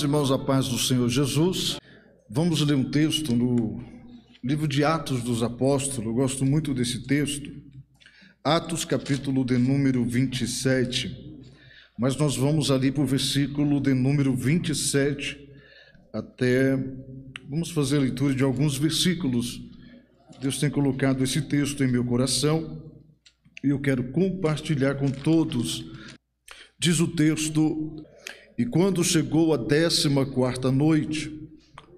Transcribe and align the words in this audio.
Amados 0.00 0.02
irmãos, 0.02 0.30
a 0.30 0.38
paz 0.38 0.68
do 0.68 0.78
Senhor 0.78 1.08
Jesus. 1.10 1.78
Vamos 2.28 2.62
ler 2.62 2.74
um 2.74 2.90
texto 2.90 3.36
no 3.36 3.84
livro 4.42 4.66
de 4.66 4.82
Atos 4.82 5.22
dos 5.22 5.42
Apóstolos. 5.42 6.06
Eu 6.06 6.14
gosto 6.14 6.42
muito 6.42 6.72
desse 6.72 7.06
texto. 7.06 7.50
Atos, 8.42 8.86
capítulo 8.86 9.44
de 9.44 9.58
número 9.58 10.02
27. 10.02 11.44
Mas 11.98 12.16
nós 12.16 12.34
vamos 12.34 12.70
ali 12.70 12.90
para 12.90 13.02
o 13.02 13.06
versículo 13.06 13.78
de 13.78 13.92
número 13.92 14.34
27 14.34 15.38
até. 16.14 16.76
Vamos 17.46 17.70
fazer 17.70 17.98
a 17.98 18.00
leitura 18.00 18.34
de 18.34 18.42
alguns 18.42 18.78
versículos. 18.78 19.60
Deus 20.40 20.58
tem 20.58 20.70
colocado 20.70 21.22
esse 21.22 21.42
texto 21.42 21.84
em 21.84 21.92
meu 21.92 22.04
coração 22.06 22.90
e 23.62 23.68
eu 23.68 23.78
quero 23.78 24.04
compartilhar 24.12 24.94
com 24.94 25.10
todos. 25.10 25.84
Diz 26.78 27.00
o 27.00 27.08
texto: 27.08 28.02
E 28.60 28.66
quando 28.66 29.02
chegou 29.02 29.54
a 29.54 29.56
décima 29.56 30.26
quarta 30.26 30.70
noite, 30.70 31.32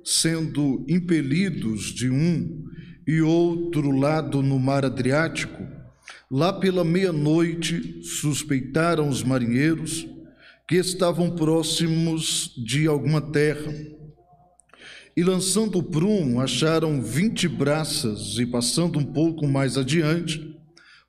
sendo 0.05 0.87
impelidos 0.89 1.87
de 1.87 2.09
um 2.09 2.63
e 3.05 3.21
outro 3.21 3.91
lado 3.91 4.41
no 4.41 4.61
mar 4.61 4.85
Adriático, 4.85 5.61
lá 6.31 6.53
pela 6.53 6.85
meia-noite 6.85 8.05
suspeitaram 8.05 9.09
os 9.09 9.25
marinheiros 9.25 10.07
que 10.69 10.77
estavam 10.77 11.33
próximos 11.35 12.53
de 12.57 12.87
alguma 12.87 13.21
terra. 13.21 13.75
E 15.17 15.25
lançando 15.25 15.81
o 15.81 15.83
prumo, 15.83 16.41
acharam 16.41 17.03
vinte 17.03 17.49
braças, 17.49 18.39
e 18.39 18.47
passando 18.47 19.01
um 19.01 19.05
pouco 19.05 19.49
mais 19.49 19.77
adiante, 19.77 20.53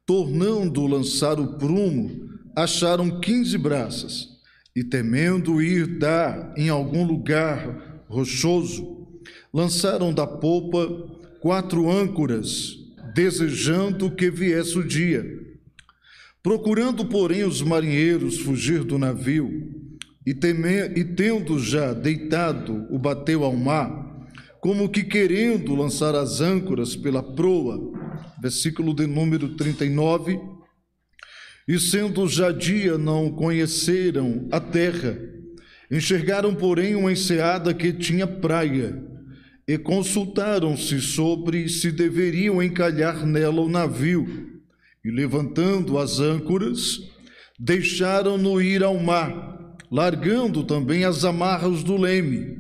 Tornando 0.04 0.86
lançar 0.86 1.40
o 1.40 1.58
prumo, 1.60 2.28
acharam 2.58 3.22
quinze 3.22 3.58
braças, 3.58 4.33
e 4.76 4.84
temendo 4.84 5.62
ir 5.62 5.86
dar 6.00 6.54
em 6.58 6.70
algum 6.70 7.06
lugar 7.06 8.04
rochoso, 8.08 9.08
lançaram 9.54 10.14
da 10.14 10.26
popa 10.26 10.88
quatro 11.40 11.90
âncoras, 11.90 12.78
desejando 13.14 14.12
que 14.12 14.32
viesse 14.32 14.78
o 14.78 14.84
dia. 14.84 15.24
Procurando, 16.42 17.06
porém, 17.06 17.44
os 17.44 17.62
marinheiros 17.62 18.40
fugir 18.40 18.84
do 18.84 18.98
navio, 18.98 19.72
e, 20.26 20.32
e 20.32 21.04
tendo 21.04 21.60
já 21.60 21.94
deitado 21.94 22.88
o 22.90 22.98
bateu 22.98 23.44
ao 23.44 23.56
mar, 23.56 24.04
como 24.60 24.88
que 24.90 25.04
querendo 25.04 25.76
lançar 25.76 26.16
as 26.16 26.40
âncoras 26.40 26.96
pela 26.96 27.22
proa, 27.22 27.78
versículo 28.42 28.94
de 28.94 29.06
número 29.06 29.56
39. 29.56 30.40
E 31.68 31.80
sendo 31.80 32.28
já 32.28 32.52
dia, 32.52 32.98
não 32.98 33.32
conheceram 33.32 34.48
a 34.52 34.60
terra, 34.60 35.18
enxergaram, 35.90 36.54
porém, 36.54 36.96
uma 36.96 37.12
enseada 37.12 37.74
que 37.74 37.94
tinha 37.94 38.28
praia, 38.28 39.02
e 39.66 39.78
consultaram-se 39.78 41.00
sobre 41.00 41.70
se 41.70 41.90
deveriam 41.90 42.62
encalhar 42.62 43.26
nela 43.26 43.62
o 43.62 43.70
navio, 43.70 44.28
e 45.06 45.10
levantando 45.10 45.98
as 45.98 46.20
âncoras, 46.20 47.00
deixaram-no 47.58 48.62
ir 48.62 48.84
ao 48.84 49.00
mar, 49.00 49.78
largando 49.90 50.64
também 50.64 51.06
as 51.06 51.24
amarras 51.24 51.82
do 51.82 51.96
leme, 51.96 52.58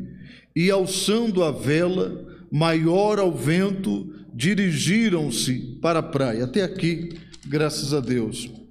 e 0.55 0.69
alçando 0.71 1.43
a 1.43 1.51
vela, 1.51 2.25
maior 2.49 3.19
ao 3.19 3.35
vento, 3.35 4.13
dirigiram-se 4.33 5.77
para 5.81 5.99
a 5.99 6.03
praia. 6.03 6.45
Até 6.45 6.63
aqui, 6.63 7.09
graças 7.45 7.93
a 7.93 7.99
Deus. 7.99 8.62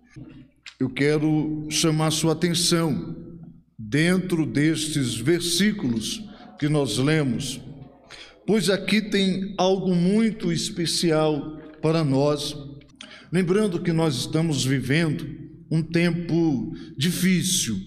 Eu 0.82 0.90
quero 0.90 1.64
chamar 1.70 2.10
sua 2.10 2.32
atenção 2.32 3.14
dentro 3.78 4.44
destes 4.44 5.14
versículos 5.14 6.20
que 6.58 6.68
nós 6.68 6.98
lemos, 6.98 7.60
pois 8.44 8.68
aqui 8.68 9.00
tem 9.00 9.54
algo 9.56 9.94
muito 9.94 10.50
especial 10.50 11.56
para 11.80 12.02
nós. 12.02 12.56
Lembrando 13.32 13.80
que 13.80 13.92
nós 13.92 14.16
estamos 14.16 14.64
vivendo 14.64 15.24
um 15.70 15.84
tempo 15.84 16.72
difícil, 16.98 17.78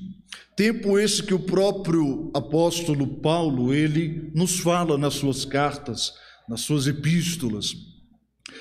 tempo 0.55 0.97
esse 0.97 1.22
que 1.22 1.34
o 1.34 1.39
próprio 1.39 2.31
apóstolo 2.34 3.19
Paulo, 3.19 3.73
ele 3.73 4.31
nos 4.34 4.57
fala 4.57 4.97
nas 4.97 5.16
suas 5.16 5.44
cartas, 5.44 6.13
nas 6.47 6.61
suas 6.61 6.88
epístolas. 6.88 7.73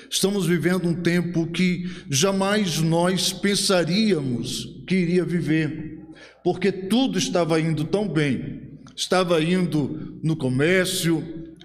Estamos 0.09 0.45
vivendo 0.45 0.87
um 0.87 0.93
tempo 0.93 1.47
que 1.47 1.89
jamais 2.09 2.79
nós 2.79 3.33
pensaríamos 3.33 4.81
que 4.87 4.95
iria 4.95 5.25
viver, 5.25 5.99
porque 6.43 6.71
tudo 6.71 7.17
estava 7.17 7.59
indo 7.59 7.83
tão 7.83 8.07
bem. 8.07 8.63
Estava 8.95 9.41
indo 9.43 10.19
no 10.23 10.35
comércio, 10.35 11.23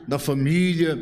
na 0.09 0.19
família, 0.19 0.99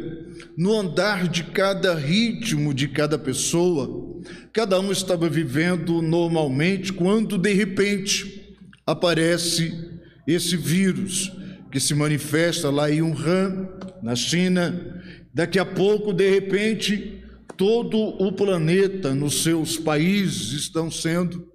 no 0.57 0.79
andar 0.79 1.29
de 1.29 1.45
cada 1.45 1.95
ritmo 1.95 2.75
de 2.75 2.89
cada 2.89 3.19
pessoa. 3.19 4.21
Cada 4.53 4.79
um 4.81 4.93
estava 4.93 5.29
vivendo 5.29 6.03
normalmente 6.03 6.93
quando 6.93 7.39
de 7.39 7.53
repente 7.55 8.57
aparece 8.85 9.73
esse 10.27 10.57
vírus 10.57 11.33
que 11.71 11.81
se 11.81 11.95
manifesta 11.95 12.71
lá 12.71 12.91
em 12.91 13.01
Wuhan, 13.01 13.69
na 14.03 14.15
China, 14.15 14.99
Daqui 15.39 15.59
a 15.59 15.65
pouco, 15.65 16.13
de 16.13 16.29
repente, 16.29 17.18
todo 17.57 17.99
o 17.99 18.33
planeta, 18.33 19.15
nos 19.15 19.43
seus 19.43 19.77
países, 19.77 20.53
estão 20.53 20.91
sendo 20.91 21.53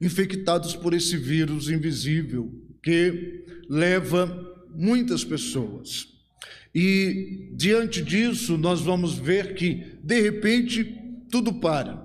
infectados 0.00 0.74
por 0.74 0.94
esse 0.94 1.16
vírus 1.16 1.68
invisível 1.68 2.52
que 2.82 3.44
leva 3.68 4.26
muitas 4.74 5.24
pessoas. 5.24 6.08
E 6.74 7.50
diante 7.52 8.02
disso, 8.02 8.58
nós 8.58 8.80
vamos 8.80 9.16
ver 9.16 9.54
que, 9.54 9.98
de 10.02 10.20
repente, 10.20 10.84
tudo 11.30 11.54
para. 11.54 12.04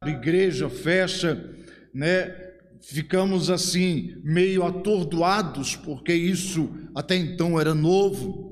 A 0.00 0.10
igreja 0.10 0.68
fecha, 0.68 1.54
né? 1.94 2.34
Ficamos 2.80 3.50
assim, 3.50 4.14
meio 4.22 4.64
atordoados, 4.64 5.76
porque 5.76 6.12
isso 6.14 6.70
até 6.94 7.16
então 7.16 7.60
era 7.60 7.74
novo. 7.74 8.47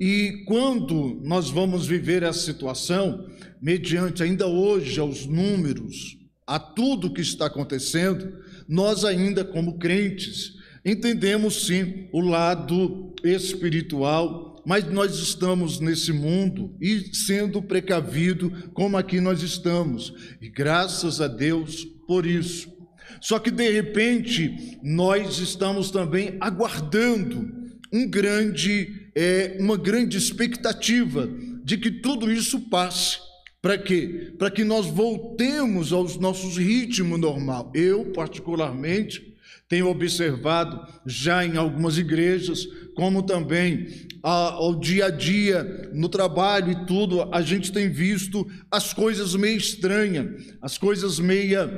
E 0.00 0.44
quando 0.46 1.20
nós 1.22 1.50
vamos 1.50 1.86
viver 1.86 2.22
essa 2.22 2.40
situação, 2.40 3.28
mediante 3.60 4.22
ainda 4.22 4.46
hoje 4.46 4.98
aos 4.98 5.26
números, 5.26 6.16
a 6.46 6.58
tudo 6.58 7.12
que 7.12 7.20
está 7.20 7.46
acontecendo, 7.46 8.32
nós 8.66 9.04
ainda 9.04 9.44
como 9.44 9.78
crentes 9.78 10.54
entendemos 10.82 11.66
sim 11.66 12.08
o 12.12 12.20
lado 12.22 13.14
espiritual, 13.22 14.62
mas 14.64 14.90
nós 14.90 15.18
estamos 15.18 15.80
nesse 15.80 16.12
mundo 16.12 16.74
e 16.80 17.14
sendo 17.14 17.60
precavido 17.60 18.70
como 18.72 18.96
aqui 18.96 19.20
nós 19.20 19.42
estamos. 19.42 20.14
E 20.40 20.48
graças 20.48 21.20
a 21.20 21.28
Deus 21.28 21.84
por 22.06 22.24
isso. 22.24 22.72
Só 23.20 23.38
que 23.38 23.50
de 23.50 23.70
repente 23.70 24.78
nós 24.82 25.38
estamos 25.38 25.90
também 25.90 26.38
aguardando 26.40 27.60
um 27.92 28.08
grande 28.08 28.99
é, 29.14 29.56
uma 29.58 29.76
grande 29.76 30.16
expectativa 30.16 31.28
de 31.64 31.76
que 31.76 31.90
tudo 31.90 32.30
isso 32.30 32.60
passe. 32.68 33.18
Para 33.62 33.76
quê? 33.76 34.32
Para 34.38 34.50
que 34.50 34.64
nós 34.64 34.86
voltemos 34.86 35.92
aos 35.92 36.16
nossos 36.16 36.56
ritmos 36.56 37.20
normal. 37.20 37.70
Eu, 37.74 38.06
particularmente, 38.12 39.34
tenho 39.68 39.88
observado 39.88 40.84
já 41.06 41.44
em 41.44 41.56
algumas 41.56 41.98
igrejas, 41.98 42.66
como 42.94 43.22
também 43.22 43.86
ao 44.22 44.74
dia 44.74 45.06
a 45.06 45.10
dia, 45.10 45.90
no 45.94 46.08
trabalho 46.08 46.72
e 46.72 46.86
tudo, 46.86 47.22
a 47.32 47.40
gente 47.40 47.72
tem 47.72 47.88
visto 47.88 48.46
as 48.70 48.92
coisas 48.92 49.34
meio 49.34 49.56
estranhas, 49.56 50.54
as 50.60 50.76
coisas 50.76 51.18
meia 51.18 51.68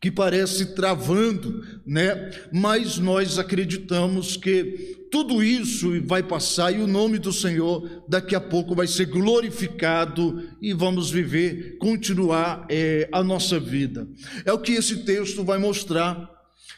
que 0.00 0.10
parece 0.10 0.74
travando, 0.74 1.62
né? 1.84 2.30
Mas 2.52 2.98
nós 2.98 3.38
acreditamos 3.38 4.36
que 4.36 5.06
tudo 5.10 5.42
isso 5.42 5.90
vai 6.06 6.22
passar 6.22 6.72
e 6.72 6.80
o 6.80 6.86
nome 6.86 7.18
do 7.18 7.32
Senhor 7.32 8.04
daqui 8.08 8.34
a 8.34 8.40
pouco 8.40 8.74
vai 8.74 8.86
ser 8.86 9.06
glorificado 9.06 10.42
e 10.62 10.72
vamos 10.72 11.10
viver, 11.10 11.78
continuar 11.78 12.66
é, 12.68 13.08
a 13.10 13.24
nossa 13.24 13.58
vida. 13.58 14.06
É 14.44 14.52
o 14.52 14.58
que 14.58 14.72
esse 14.72 15.04
texto 15.04 15.42
vai 15.42 15.58
mostrar. 15.58 16.30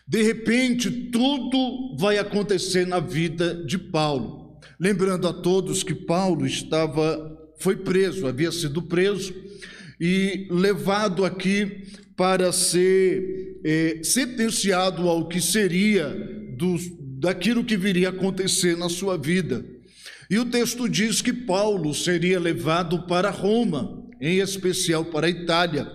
De 0.07 0.23
repente, 0.23 0.91
tudo 1.11 1.97
vai 1.99 2.19
acontecer 2.19 2.87
na 2.87 3.01
vida 3.01 3.65
de 3.67 3.79
Paulo. 3.79 4.59
Lembrando 4.79 5.29
a 5.29 5.33
todos 5.33 5.83
que 5.83 5.95
Paulo 5.95 6.47
estava, 6.47 7.39
foi 7.59 7.77
preso, 7.77 8.27
havia 8.27 8.51
sido 8.51 8.81
preso 8.83 9.50
e 10.01 10.49
levado 10.51 11.25
aqui 11.25 11.83
para 12.17 12.53
ser 12.53 13.61
é, 13.65 14.01
sentenciado 14.03 15.09
ao 15.09 15.29
que 15.29 15.41
seria 15.41 16.09
dos, 16.57 16.83
daquilo 17.19 17.65
que 17.65 17.77
viria 17.77 18.09
a 18.09 18.13
acontecer 18.13 18.77
na 18.77 18.89
sua 18.89 19.19
vida. 19.19 19.65
E 20.31 20.39
o 20.39 20.45
texto 20.45 20.89
diz 20.89 21.21
que 21.21 21.33
Paulo 21.33 21.93
seria 21.93 22.39
levado 22.39 23.07
para 23.07 23.31
Roma, 23.31 24.07
em 24.21 24.39
especial 24.39 25.05
para 25.05 25.27
a 25.27 25.31
Itália, 25.31 25.91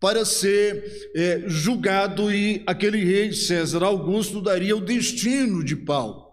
para 0.00 0.24
ser 0.24 1.10
é, 1.14 1.44
julgado 1.46 2.32
e 2.32 2.62
aquele 2.66 3.04
rei 3.04 3.32
César 3.32 3.82
Augusto 3.82 4.40
daria 4.40 4.76
o 4.76 4.80
destino 4.80 5.64
de 5.64 5.76
Paulo. 5.76 6.26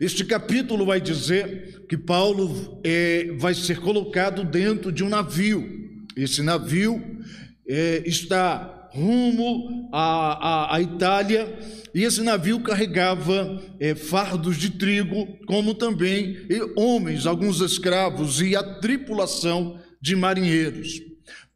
Este 0.00 0.24
capítulo 0.24 0.84
vai 0.84 1.00
dizer 1.00 1.86
que 1.88 1.96
Paulo 1.96 2.80
é, 2.84 3.32
vai 3.38 3.54
ser 3.54 3.80
colocado 3.80 4.44
dentro 4.44 4.92
de 4.92 5.02
um 5.02 5.08
navio. 5.08 5.75
Esse 6.16 6.42
navio 6.42 7.20
é, 7.68 8.02
está 8.06 8.88
rumo 8.92 9.90
à, 9.92 10.72
à, 10.72 10.76
à, 10.76 10.80
Itália 10.80 11.58
e 11.94 12.02
esse 12.02 12.22
navio 12.22 12.60
carregava 12.60 13.62
é, 13.78 13.94
fardos 13.94 14.56
de 14.56 14.70
trigo, 14.70 15.38
como 15.46 15.74
também 15.74 16.38
homens, 16.74 17.26
alguns 17.26 17.60
escravos 17.60 18.40
e 18.40 18.56
a 18.56 18.62
tripulação 18.80 19.78
de 20.00 20.16
marinheiros. 20.16 21.02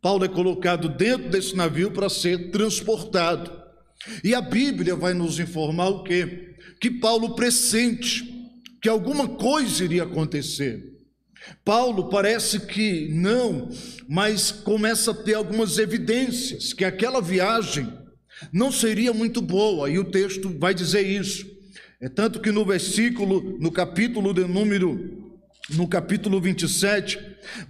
Paulo 0.03 0.25
é 0.25 0.29
colocado 0.29 0.89
dentro 0.89 1.31
desse 1.31 1.57
navio 1.57 1.91
para 1.91 2.11
ser 2.11 2.51
transportado. 2.51 3.51
E 4.25 4.35
a 4.35 4.41
Bíblia 4.41 4.95
vai 4.95 5.15
nos 5.15 5.39
informar 5.39 5.89
o 5.89 6.03
quê? 6.03 6.55
Que 6.81 6.91
Paulo 6.91 7.35
pressente 7.35 8.31
que 8.81 8.89
alguma 8.89 9.29
coisa 9.29 9.85
iria 9.85 10.03
acontecer. 10.03 11.00
Paulo 11.65 12.09
parece 12.09 12.61
que 12.61 13.09
não, 13.09 13.69
mas 14.09 14.51
começa 14.51 15.11
a 15.11 15.15
ter 15.15 15.35
algumas 15.35 15.79
evidências 15.79 16.73
que 16.73 16.85
aquela 16.85 17.21
viagem 17.21 17.93
não 18.53 18.73
seria 18.73 19.13
muito 19.13 19.41
boa, 19.41 19.91
e 19.91 19.99
o 19.99 20.05
texto 20.05 20.49
vai 20.59 20.73
dizer 20.73 21.07
isso. 21.07 21.47
É 22.01 22.09
tanto 22.09 22.41
que 22.41 22.51
no 22.51 22.65
versículo, 22.65 23.59
no 23.61 23.71
capítulo 23.71 24.33
de 24.33 24.45
número 24.47 25.20
no 25.69 25.87
capítulo 25.87 26.41
27, 26.41 27.19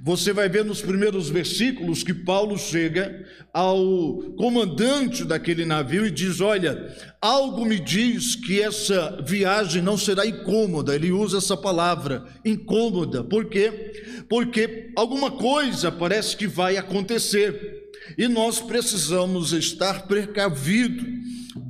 você 0.03 0.33
vai 0.33 0.49
ver 0.49 0.65
nos 0.65 0.81
primeiros 0.81 1.29
versículos 1.29 2.03
que 2.03 2.15
Paulo 2.15 2.57
chega 2.57 3.27
ao 3.53 4.33
comandante 4.39 5.25
daquele 5.25 5.67
navio 5.67 6.07
e 6.07 6.11
diz: 6.11 6.41
Olha, 6.41 6.95
algo 7.21 7.65
me 7.65 7.79
diz 7.79 8.37
que 8.37 8.63
essa 8.63 9.23
viagem 9.27 9.83
não 9.83 9.99
será 9.99 10.25
incômoda. 10.25 10.95
Ele 10.95 11.11
usa 11.13 11.39
essa 11.39 11.57
palavra, 11.57 12.25
incômoda. 12.45 13.25
Por 13.25 13.47
quê? 13.47 14.25
Porque 14.29 14.93
alguma 14.97 15.31
coisa 15.31 15.91
parece 15.91 16.37
que 16.37 16.47
vai 16.47 16.77
acontecer 16.77 17.91
e 18.17 18.29
nós 18.29 18.61
precisamos 18.61 19.53
estar 19.53 20.07
precavidos 20.07 21.05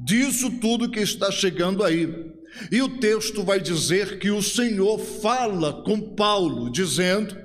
disso 0.05 0.51
tudo 0.61 0.91
que 0.91 1.01
está 1.01 1.31
chegando 1.31 1.83
aí. 1.83 2.30
E 2.71 2.83
o 2.83 2.99
texto 2.99 3.43
vai 3.43 3.61
dizer 3.61 4.19
que 4.19 4.31
o 4.31 4.43
Senhor 4.43 4.99
fala 4.99 5.83
com 5.83 6.15
Paulo, 6.15 6.71
dizendo 6.71 7.37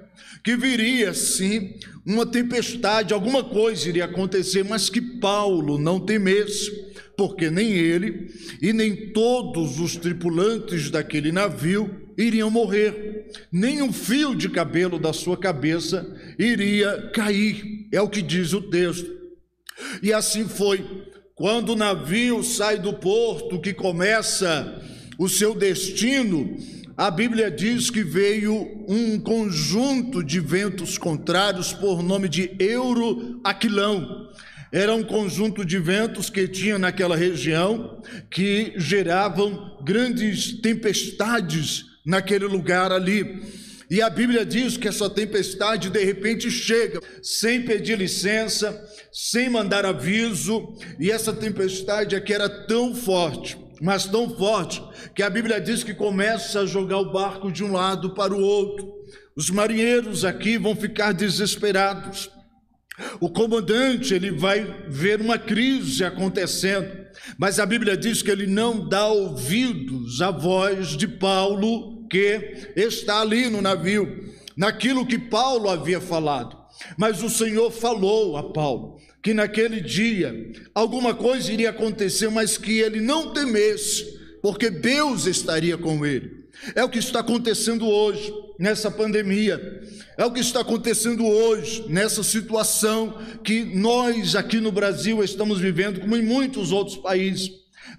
que 0.43 0.55
viria 0.55 1.13
sim 1.13 1.73
uma 2.05 2.25
tempestade, 2.25 3.13
alguma 3.13 3.43
coisa 3.43 3.89
iria 3.89 4.05
acontecer, 4.05 4.63
mas 4.63 4.89
que 4.89 5.01
Paulo 5.01 5.79
não 5.79 5.99
temesse, 5.99 6.71
porque 7.17 7.49
nem 7.49 7.71
ele 7.71 8.29
e 8.61 8.71
nem 8.71 9.11
todos 9.11 9.79
os 9.79 9.95
tripulantes 9.95 10.91
daquele 10.91 11.31
navio 11.31 11.89
iriam 12.17 12.49
morrer, 12.49 13.25
nem 13.51 13.81
um 13.81 13.91
fio 13.91 14.35
de 14.35 14.49
cabelo 14.49 14.99
da 14.99 15.11
sua 15.11 15.35
cabeça 15.35 16.15
iria 16.37 17.09
cair, 17.13 17.87
é 17.91 17.99
o 17.99 18.09
que 18.09 18.21
diz 18.21 18.53
o 18.53 18.61
texto. 18.61 19.09
E 20.01 20.13
assim 20.13 20.47
foi. 20.47 20.85
Quando 21.33 21.73
o 21.73 21.75
navio 21.75 22.41
sai 22.43 22.79
do 22.79 22.93
porto, 22.93 23.59
que 23.59 23.73
começa 23.73 24.81
o 25.17 25.29
seu 25.29 25.55
destino, 25.55 26.57
a 26.97 27.09
Bíblia 27.11 27.51
diz 27.51 27.89
que 27.89 28.03
veio 28.03 28.85
um 28.87 29.19
conjunto 29.19 30.23
de 30.23 30.39
ventos 30.39 30.97
contrários 30.97 31.73
por 31.73 32.01
nome 32.01 32.29
de 32.29 32.55
Euroaquilão. 32.59 34.29
Era 34.71 34.93
um 34.93 35.03
conjunto 35.03 35.65
de 35.65 35.77
ventos 35.77 36.29
que 36.29 36.47
tinha 36.47 36.77
naquela 36.77 37.15
região 37.15 38.01
que 38.29 38.73
geravam 38.77 39.77
grandes 39.83 40.59
tempestades 40.61 41.85
naquele 42.05 42.45
lugar 42.45 42.91
ali. 42.91 43.41
E 43.89 44.01
a 44.01 44.09
Bíblia 44.09 44.45
diz 44.45 44.77
que 44.77 44.87
essa 44.87 45.09
tempestade 45.09 45.89
de 45.89 46.03
repente 46.03 46.49
chega, 46.49 46.99
sem 47.21 47.61
pedir 47.61 47.97
licença, 47.97 48.83
sem 49.11 49.49
mandar 49.49 49.85
aviso, 49.85 50.73
e 50.99 51.11
essa 51.11 51.31
tempestade 51.31 52.15
aqui 52.15 52.33
era 52.33 52.49
tão 52.49 52.95
forte 52.95 53.64
mas 53.81 54.05
tão 54.05 54.29
forte 54.29 54.81
que 55.13 55.23
a 55.23 55.29
Bíblia 55.29 55.59
diz 55.59 55.83
que 55.83 55.93
começa 55.93 56.61
a 56.61 56.65
jogar 56.65 56.99
o 56.99 57.11
barco 57.11 57.51
de 57.51 57.63
um 57.63 57.71
lado 57.71 58.13
para 58.13 58.33
o 58.33 58.41
outro. 58.41 58.93
Os 59.35 59.49
marinheiros 59.49 60.23
aqui 60.23 60.57
vão 60.57 60.75
ficar 60.75 61.13
desesperados. 61.13 62.29
O 63.19 63.29
comandante 63.29 64.13
ele 64.13 64.31
vai 64.31 64.85
ver 64.87 65.19
uma 65.19 65.37
crise 65.37 66.03
acontecendo, 66.03 66.89
mas 67.37 67.59
a 67.59 67.65
Bíblia 67.65 67.97
diz 67.97 68.21
que 68.21 68.31
ele 68.31 68.47
não 68.47 68.87
dá 68.87 69.07
ouvidos 69.07 70.21
à 70.21 70.31
voz 70.31 70.95
de 70.95 71.07
Paulo 71.07 72.07
que 72.07 72.71
está 72.75 73.19
ali 73.19 73.49
no 73.49 73.61
navio, 73.61 74.33
naquilo 74.55 75.05
que 75.05 75.19
Paulo 75.19 75.69
havia 75.69 75.99
falado. 75.99 76.57
Mas 76.97 77.21
o 77.21 77.29
Senhor 77.29 77.71
falou 77.71 78.37
a 78.37 78.53
Paulo 78.53 78.95
que 79.25 79.33
naquele 79.33 79.81
dia 79.81 80.51
alguma 80.71 81.15
coisa 81.15 81.51
iria 81.51 81.71
acontecer, 81.71 82.29
mas 82.29 82.59
que 82.59 82.77
ele 82.77 83.01
não 83.01 83.33
temesse, 83.33 84.19
porque 84.39 84.69
Deus 84.69 85.25
estaria 85.25 85.75
com 85.79 86.05
ele. 86.05 86.45
É 86.75 86.83
o 86.83 86.89
que 86.89 86.99
está 86.99 87.21
acontecendo 87.21 87.87
hoje, 87.87 88.31
nessa 88.59 88.91
pandemia. 88.91 89.81
É 90.15 90.23
o 90.23 90.31
que 90.31 90.41
está 90.41 90.59
acontecendo 90.59 91.25
hoje, 91.25 91.85
nessa 91.89 92.21
situação 92.21 93.17
que 93.43 93.63
nós 93.63 94.35
aqui 94.35 94.61
no 94.61 94.71
Brasil 94.71 95.23
estamos 95.23 95.59
vivendo, 95.59 96.01
como 96.01 96.15
em 96.15 96.21
muitos 96.21 96.71
outros 96.71 96.97
países. 96.97 97.49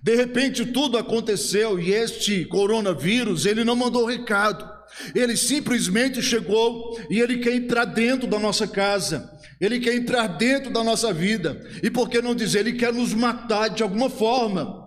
De 0.00 0.14
repente 0.14 0.64
tudo 0.64 0.96
aconteceu 0.96 1.76
e 1.80 1.92
este 1.92 2.44
coronavírus, 2.44 3.46
ele 3.46 3.64
não 3.64 3.74
mandou 3.74 4.04
recado. 4.04 4.75
Ele 5.14 5.36
simplesmente 5.36 6.22
chegou 6.22 6.98
e 7.10 7.20
ele 7.20 7.38
quer 7.38 7.54
entrar 7.54 7.84
dentro 7.84 8.26
da 8.26 8.38
nossa 8.38 8.66
casa. 8.66 9.30
Ele 9.60 9.80
quer 9.80 9.94
entrar 9.94 10.26
dentro 10.26 10.72
da 10.72 10.84
nossa 10.84 11.12
vida. 11.12 11.64
E 11.82 11.90
por 11.90 12.08
que 12.08 12.20
não 12.20 12.34
dizer? 12.34 12.60
Ele 12.60 12.74
quer 12.74 12.92
nos 12.92 13.14
matar 13.14 13.68
de 13.68 13.82
alguma 13.82 14.10
forma. 14.10 14.85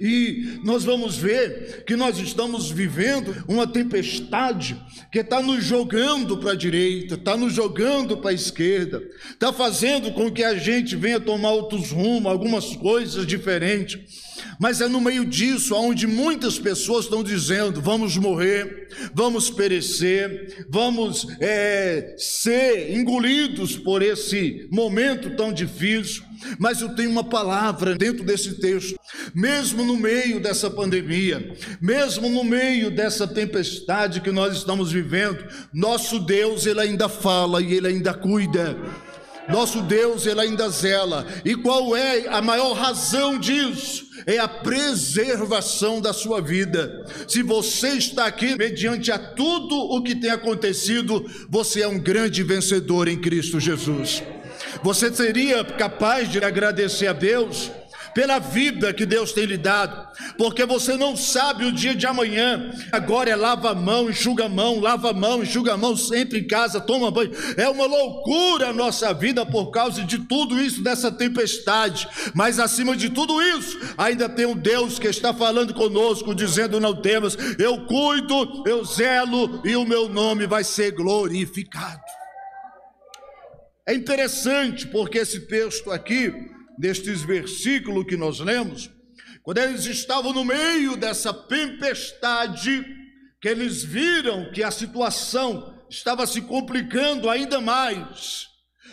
E 0.00 0.60
nós 0.62 0.84
vamos 0.84 1.16
ver 1.16 1.82
que 1.84 1.96
nós 1.96 2.18
estamos 2.18 2.70
vivendo 2.70 3.44
uma 3.48 3.66
tempestade 3.66 4.80
que 5.10 5.18
está 5.18 5.42
nos 5.42 5.64
jogando 5.64 6.38
para 6.38 6.52
a 6.52 6.56
direita, 6.56 7.14
está 7.14 7.36
nos 7.36 7.52
jogando 7.52 8.16
para 8.16 8.30
a 8.30 8.34
esquerda, 8.34 9.02
está 9.30 9.52
fazendo 9.52 10.12
com 10.12 10.30
que 10.30 10.44
a 10.44 10.56
gente 10.56 10.94
venha 10.94 11.18
tomar 11.18 11.50
outros 11.50 11.90
rumos, 11.90 12.30
algumas 12.30 12.76
coisas 12.76 13.26
diferentes. 13.26 13.98
Mas 14.60 14.80
é 14.80 14.86
no 14.86 15.00
meio 15.00 15.24
disso 15.24 15.74
onde 15.74 16.06
muitas 16.06 16.58
pessoas 16.58 17.04
estão 17.04 17.24
dizendo: 17.24 17.80
vamos 17.80 18.16
morrer, 18.16 18.88
vamos 19.12 19.50
perecer, 19.50 20.66
vamos 20.68 21.26
é, 21.40 22.14
ser 22.18 22.96
engolidos 22.96 23.76
por 23.76 24.00
esse 24.02 24.68
momento 24.70 25.36
tão 25.36 25.52
difícil. 25.52 26.27
Mas 26.58 26.80
eu 26.80 26.94
tenho 26.94 27.10
uma 27.10 27.24
palavra 27.24 27.94
dentro 27.94 28.24
desse 28.24 28.60
texto, 28.60 28.98
mesmo 29.34 29.84
no 29.84 29.96
meio 29.96 30.40
dessa 30.40 30.70
pandemia, 30.70 31.54
mesmo 31.80 32.28
no 32.28 32.44
meio 32.44 32.90
dessa 32.90 33.26
tempestade 33.26 34.20
que 34.20 34.30
nós 34.30 34.56
estamos 34.56 34.92
vivendo, 34.92 35.44
nosso 35.72 36.18
Deus, 36.18 36.66
Ele 36.66 36.80
ainda 36.80 37.08
fala 37.08 37.62
e 37.62 37.74
Ele 37.74 37.88
ainda 37.88 38.14
cuida. 38.14 38.76
Nosso 39.48 39.80
Deus, 39.80 40.26
Ele 40.26 40.40
ainda 40.40 40.68
zela. 40.68 41.26
E 41.44 41.54
qual 41.54 41.96
é 41.96 42.28
a 42.28 42.42
maior 42.42 42.74
razão 42.74 43.38
disso? 43.38 44.06
É 44.26 44.38
a 44.38 44.46
preservação 44.46 46.00
da 46.00 46.12
sua 46.12 46.40
vida. 46.40 47.06
Se 47.26 47.42
você 47.42 47.90
está 47.90 48.26
aqui 48.26 48.56
mediante 48.56 49.10
a 49.10 49.18
tudo 49.18 49.74
o 49.74 50.02
que 50.02 50.14
tem 50.14 50.30
acontecido, 50.30 51.24
você 51.48 51.80
é 51.80 51.88
um 51.88 51.98
grande 51.98 52.42
vencedor 52.42 53.08
em 53.08 53.18
Cristo 53.18 53.58
Jesus. 53.58 54.22
Você 54.82 55.12
seria 55.12 55.64
capaz 55.64 56.30
de 56.30 56.42
agradecer 56.42 57.06
a 57.06 57.12
Deus 57.12 57.70
pela 58.18 58.40
vida 58.40 58.92
que 58.92 59.06
Deus 59.06 59.32
tem 59.32 59.44
lhe 59.44 59.56
dado, 59.56 60.08
porque 60.36 60.66
você 60.66 60.96
não 60.96 61.16
sabe 61.16 61.64
o 61.64 61.70
dia 61.70 61.94
de 61.94 62.04
amanhã. 62.04 62.70
Agora 62.90 63.30
é 63.30 63.36
lava 63.36 63.70
a 63.70 63.74
mão, 63.76 64.10
enxuga 64.10 64.46
a 64.46 64.48
mão, 64.48 64.80
lava 64.80 65.10
a 65.10 65.12
mão, 65.12 65.42
enxuga 65.42 65.74
a 65.74 65.76
mão, 65.76 65.96
sempre 65.96 66.40
em 66.40 66.46
casa, 66.46 66.80
toma 66.80 67.12
banho. 67.12 67.30
É 67.56 67.68
uma 67.68 67.86
loucura 67.86 68.70
a 68.70 68.72
nossa 68.72 69.14
vida 69.14 69.46
por 69.46 69.70
causa 69.70 70.02
de 70.02 70.18
tudo 70.18 70.60
isso, 70.60 70.82
dessa 70.82 71.12
tempestade. 71.12 72.08
Mas 72.34 72.58
acima 72.58 72.96
de 72.96 73.08
tudo 73.08 73.40
isso, 73.40 73.78
ainda 73.96 74.28
tem 74.28 74.46
um 74.46 74.56
Deus 74.56 74.98
que 74.98 75.06
está 75.06 75.32
falando 75.32 75.72
conosco, 75.72 76.34
dizendo: 76.34 76.80
não 76.80 77.00
temos, 77.00 77.36
eu 77.56 77.86
cuido, 77.86 78.64
eu 78.66 78.84
zelo 78.84 79.62
e 79.64 79.76
o 79.76 79.84
meu 79.84 80.08
nome 80.08 80.44
vai 80.44 80.64
ser 80.64 80.90
glorificado. 80.90 82.02
É 83.88 83.94
interessante 83.94 84.86
porque 84.86 85.16
esse 85.16 85.46
texto 85.46 85.90
aqui, 85.90 86.30
nestes 86.78 87.22
versículos 87.22 88.04
que 88.04 88.18
nós 88.18 88.38
lemos, 88.38 88.90
quando 89.42 89.56
eles 89.56 89.86
estavam 89.86 90.30
no 90.34 90.44
meio 90.44 90.94
dessa 90.94 91.32
tempestade, 91.32 92.84
que 93.40 93.48
eles 93.48 93.82
viram 93.82 94.52
que 94.52 94.62
a 94.62 94.70
situação 94.70 95.74
estava 95.88 96.26
se 96.26 96.42
complicando 96.42 97.30
ainda 97.30 97.62
mais, 97.62 98.46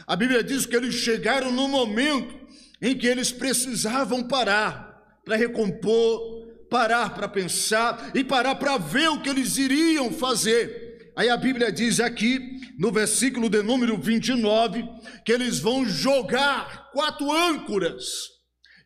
A 0.08 0.16
Bíblia 0.16 0.44
diz 0.44 0.66
que 0.66 0.76
eles 0.76 0.96
chegaram 0.96 1.52
no 1.52 1.68
momento 1.68 2.40
em 2.82 2.96
que 2.98 3.08
eles 3.08 3.32
precisavam 3.32 4.24
parar 4.28 5.02
para 5.26 5.36
recompor, 5.36 6.46
parar 6.70 7.14
para 7.16 7.28
pensar 7.28 8.12
e 8.14 8.24
parar 8.24 8.56
para 8.56 8.78
ver 8.78 9.10
o 9.10 9.22
que 9.22 9.30
eles 9.30 9.58
iriam 9.58 10.12
fazer. 10.12 10.85
Aí 11.16 11.30
a 11.30 11.38
Bíblia 11.38 11.72
diz 11.72 12.02
aqui, 12.02 12.60
no 12.78 12.92
versículo 12.92 13.50
de 13.50 13.64
número 13.64 13.98
29, 13.98 14.84
que 15.26 15.32
eles 15.32 15.60
vão 15.60 15.86
jogar 15.86 16.92
quatro 16.92 17.32
âncoras. 17.32 18.04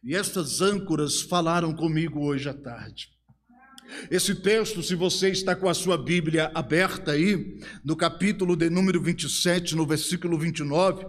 E 0.04 0.16
estas 0.16 0.62
âncoras 0.62 1.22
falaram 1.22 1.74
comigo 1.74 2.24
hoje 2.24 2.48
à 2.48 2.54
tarde. 2.54 3.10
Esse 4.12 4.36
texto, 4.36 4.84
se 4.84 4.94
você 4.94 5.30
está 5.30 5.56
com 5.56 5.68
a 5.68 5.74
sua 5.74 5.98
Bíblia 5.98 6.52
aberta 6.54 7.14
aí, 7.14 7.58
no 7.84 7.96
capítulo 7.96 8.56
de 8.56 8.70
número 8.70 9.02
27, 9.02 9.76
no 9.76 9.88
versículo 9.88 10.38
29, 10.38 11.08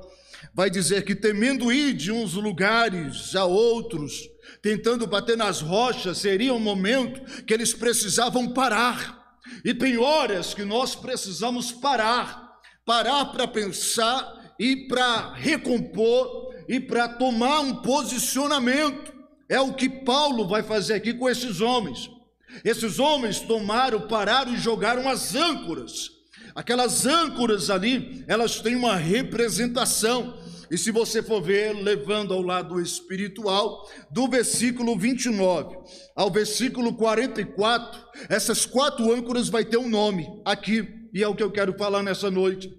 vai 0.54 0.70
dizer 0.70 1.04
que 1.04 1.14
temendo 1.14 1.70
ir 1.70 1.92
de 1.92 2.10
uns 2.10 2.32
lugares 2.32 3.36
a 3.36 3.44
outros, 3.44 4.22
tentando 4.62 5.06
bater 5.06 5.36
nas 5.36 5.60
rochas, 5.60 6.16
seria 6.16 6.54
um 6.54 6.58
momento 6.58 7.44
que 7.44 7.52
eles 7.52 7.74
precisavam 7.74 8.54
parar. 8.54 9.19
E 9.64 9.74
tem 9.74 9.98
horas 9.98 10.54
que 10.54 10.64
nós 10.64 10.94
precisamos 10.94 11.72
parar, 11.72 12.58
parar 12.84 13.26
para 13.26 13.46
pensar 13.48 14.54
e 14.58 14.88
para 14.88 15.34
recompor 15.34 16.54
e 16.68 16.78
para 16.78 17.08
tomar 17.08 17.60
um 17.60 17.76
posicionamento. 17.76 19.12
É 19.48 19.60
o 19.60 19.72
que 19.72 19.88
Paulo 19.88 20.46
vai 20.46 20.62
fazer 20.62 20.94
aqui 20.94 21.12
com 21.14 21.28
esses 21.28 21.60
homens. 21.60 22.10
Esses 22.64 22.98
homens 22.98 23.40
tomaram, 23.40 24.06
pararam 24.06 24.54
e 24.54 24.58
jogaram 24.58 25.08
as 25.08 25.34
âncoras. 25.34 26.10
Aquelas 26.54 27.06
âncoras 27.06 27.70
ali, 27.70 28.24
elas 28.26 28.60
têm 28.60 28.76
uma 28.76 28.96
representação. 28.96 30.38
E 30.70 30.78
se 30.78 30.92
você 30.92 31.20
for 31.20 31.42
ver, 31.42 31.72
levando 31.72 32.32
ao 32.32 32.40
lado 32.40 32.80
espiritual, 32.80 33.90
do 34.10 34.28
versículo 34.28 34.96
29 34.96 35.76
ao 36.14 36.30
versículo 36.30 36.94
44, 36.94 38.00
essas 38.28 38.64
quatro 38.64 39.12
âncoras 39.12 39.48
vai 39.48 39.64
ter 39.64 39.78
um 39.78 39.88
nome 39.88 40.26
aqui, 40.44 40.86
e 41.12 41.22
é 41.22 41.26
o 41.26 41.34
que 41.34 41.42
eu 41.42 41.50
quero 41.50 41.76
falar 41.76 42.02
nessa 42.02 42.30
noite. 42.30 42.70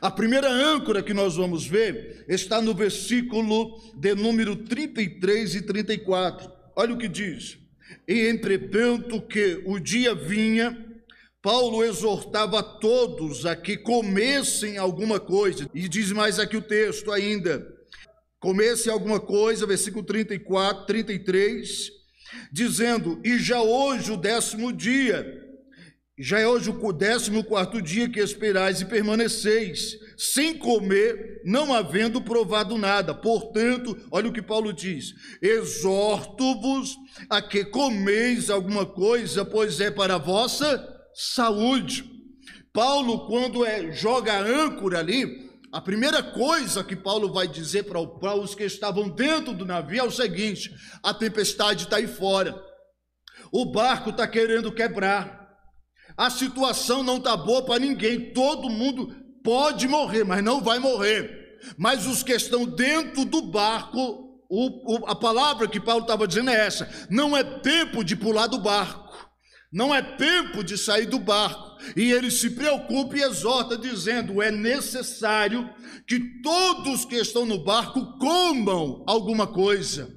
A 0.00 0.10
primeira 0.10 0.48
âncora 0.50 1.02
que 1.02 1.14
nós 1.14 1.36
vamos 1.36 1.66
ver 1.66 2.24
está 2.28 2.60
no 2.60 2.74
versículo 2.74 3.78
de 3.94 4.14
número 4.14 4.56
33 4.56 5.54
e 5.54 5.62
34. 5.62 6.50
Olha 6.74 6.94
o 6.94 6.98
que 6.98 7.08
diz: 7.08 7.58
E 8.08 8.28
entretanto 8.28 9.20
que 9.20 9.62
o 9.66 9.78
dia 9.78 10.14
vinha, 10.14 10.76
Paulo 11.46 11.84
exortava 11.84 12.60
todos 12.60 13.46
a 13.46 13.54
que 13.54 13.76
comessem 13.76 14.78
alguma 14.78 15.20
coisa, 15.20 15.70
e 15.72 15.88
diz 15.88 16.10
mais 16.10 16.40
aqui 16.40 16.56
o 16.56 16.60
texto 16.60 17.12
ainda: 17.12 17.64
comessem 18.40 18.92
alguma 18.92 19.20
coisa, 19.20 19.64
versículo 19.64 20.04
34, 20.04 20.86
33, 20.86 21.88
dizendo: 22.50 23.20
E 23.24 23.38
já 23.38 23.62
hoje 23.62 24.10
o 24.10 24.16
décimo 24.16 24.72
dia, 24.72 25.24
já 26.18 26.40
é 26.40 26.48
hoje 26.48 26.68
o 26.68 26.92
décimo 26.92 27.44
quarto 27.44 27.80
dia 27.80 28.08
que 28.08 28.18
esperais 28.18 28.80
e 28.80 28.84
permaneceis, 28.84 29.96
sem 30.18 30.58
comer, 30.58 31.42
não 31.44 31.72
havendo 31.72 32.20
provado 32.20 32.76
nada. 32.76 33.14
Portanto, 33.14 33.96
olha 34.10 34.28
o 34.28 34.32
que 34.32 34.42
Paulo 34.42 34.72
diz: 34.72 35.14
exorto-vos 35.40 36.96
a 37.30 37.40
que 37.40 37.64
comeis 37.64 38.50
alguma 38.50 38.84
coisa, 38.84 39.44
pois 39.44 39.80
é 39.80 39.92
para 39.92 40.16
a 40.16 40.18
vossa 40.18 40.95
saúde. 41.16 42.04
Paulo, 42.74 43.26
quando 43.26 43.64
é, 43.64 43.90
joga 43.90 44.34
a 44.34 44.40
âncora 44.40 44.98
ali, 44.98 45.50
a 45.72 45.80
primeira 45.80 46.22
coisa 46.22 46.84
que 46.84 46.94
Paulo 46.94 47.32
vai 47.32 47.48
dizer 47.48 47.84
para 47.84 48.34
os 48.34 48.54
que 48.54 48.64
estavam 48.64 49.08
dentro 49.08 49.54
do 49.54 49.64
navio 49.64 50.00
é 50.00 50.02
o 50.02 50.10
seguinte: 50.10 50.70
a 51.02 51.14
tempestade 51.14 51.84
está 51.84 51.96
aí 51.96 52.06
fora, 52.06 52.54
o 53.50 53.64
barco 53.64 54.10
está 54.10 54.28
querendo 54.28 54.70
quebrar, 54.70 55.48
a 56.18 56.28
situação 56.28 57.02
não 57.02 57.16
está 57.16 57.34
boa 57.34 57.64
para 57.64 57.80
ninguém, 57.80 58.34
todo 58.34 58.68
mundo 58.68 59.08
pode 59.42 59.88
morrer, 59.88 60.24
mas 60.24 60.44
não 60.44 60.60
vai 60.60 60.78
morrer. 60.78 61.44
Mas 61.78 62.06
os 62.06 62.22
que 62.22 62.32
estão 62.32 62.66
dentro 62.66 63.24
do 63.24 63.40
barco, 63.40 63.98
o, 64.50 64.96
o, 64.96 65.06
a 65.06 65.14
palavra 65.14 65.66
que 65.66 65.80
Paulo 65.80 66.02
estava 66.02 66.28
dizendo 66.28 66.50
é 66.50 66.66
essa: 66.66 66.88
não 67.10 67.34
é 67.34 67.42
tempo 67.42 68.04
de 68.04 68.14
pular 68.14 68.48
do 68.48 68.58
barco. 68.58 69.06
Não 69.72 69.94
é 69.94 70.00
tempo 70.00 70.62
de 70.62 70.78
sair 70.78 71.06
do 71.06 71.18
barco. 71.18 71.76
E 71.96 72.10
ele 72.12 72.30
se 72.30 72.50
preocupa 72.50 73.16
e 73.16 73.22
exorta, 73.22 73.76
dizendo: 73.76 74.40
é 74.40 74.50
necessário 74.50 75.68
que 76.06 76.40
todos 76.42 77.04
que 77.04 77.16
estão 77.16 77.44
no 77.44 77.62
barco 77.62 78.18
comam 78.18 79.04
alguma 79.06 79.46
coisa. 79.46 80.14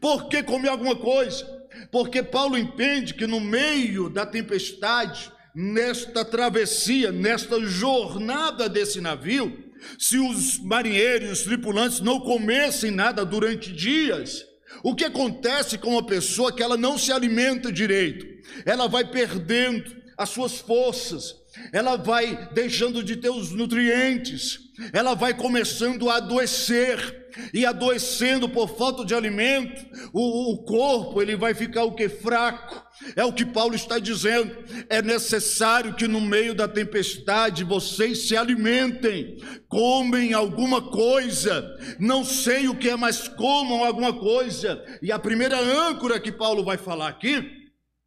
Por 0.00 0.28
que 0.28 0.42
comer 0.42 0.68
alguma 0.68 0.96
coisa? 0.96 1.46
Porque 1.90 2.22
Paulo 2.22 2.58
entende 2.58 3.14
que 3.14 3.26
no 3.26 3.40
meio 3.40 4.10
da 4.10 4.26
tempestade, 4.26 5.32
nesta 5.54 6.24
travessia, 6.24 7.10
nesta 7.10 7.60
jornada 7.64 8.68
desse 8.68 9.00
navio, 9.00 9.70
se 9.98 10.18
os 10.18 10.58
marinheiros, 10.58 11.40
os 11.40 11.44
tripulantes 11.44 12.00
não 12.00 12.20
comessem 12.20 12.90
nada 12.90 13.24
durante 13.24 13.72
dias, 13.72 14.44
o 14.82 14.94
que 14.94 15.04
acontece 15.04 15.76
com 15.76 15.90
uma 15.90 16.04
pessoa 16.04 16.52
que 16.52 16.62
ela 16.62 16.76
não 16.76 16.96
se 16.96 17.12
alimenta 17.12 17.72
direito? 17.72 18.26
Ela 18.64 18.88
vai 18.88 19.04
perdendo 19.04 19.99
as 20.20 20.28
suas 20.28 20.58
forças, 20.58 21.34
ela 21.72 21.96
vai 21.96 22.50
deixando 22.52 23.02
de 23.02 23.16
ter 23.16 23.30
os 23.30 23.52
nutrientes, 23.52 24.58
ela 24.92 25.14
vai 25.14 25.32
começando 25.32 26.10
a 26.10 26.16
adoecer, 26.16 27.20
e 27.54 27.64
adoecendo 27.64 28.48
por 28.48 28.76
falta 28.76 29.04
de 29.04 29.14
alimento, 29.14 29.86
o, 30.12 30.52
o 30.52 30.58
corpo 30.64 31.22
ele 31.22 31.36
vai 31.36 31.54
ficar 31.54 31.84
o 31.84 31.94
que? 31.94 32.08
Fraco. 32.08 32.84
É 33.16 33.24
o 33.24 33.32
que 33.32 33.46
Paulo 33.46 33.74
está 33.74 33.98
dizendo. 33.98 34.54
É 34.88 35.00
necessário 35.00 35.94
que 35.94 36.06
no 36.06 36.20
meio 36.20 36.54
da 36.54 36.68
tempestade 36.68 37.64
vocês 37.64 38.28
se 38.28 38.36
alimentem, 38.36 39.38
comem 39.68 40.34
alguma 40.34 40.82
coisa. 40.82 41.64
Não 41.98 42.24
sei 42.24 42.68
o 42.68 42.76
que 42.76 42.90
é, 42.90 42.96
mas 42.96 43.26
comam 43.26 43.84
alguma 43.84 44.12
coisa. 44.12 44.84
E 45.00 45.10
a 45.10 45.18
primeira 45.18 45.58
âncora 45.58 46.20
que 46.20 46.32
Paulo 46.32 46.62
vai 46.64 46.76
falar 46.76 47.08
aqui 47.08 47.50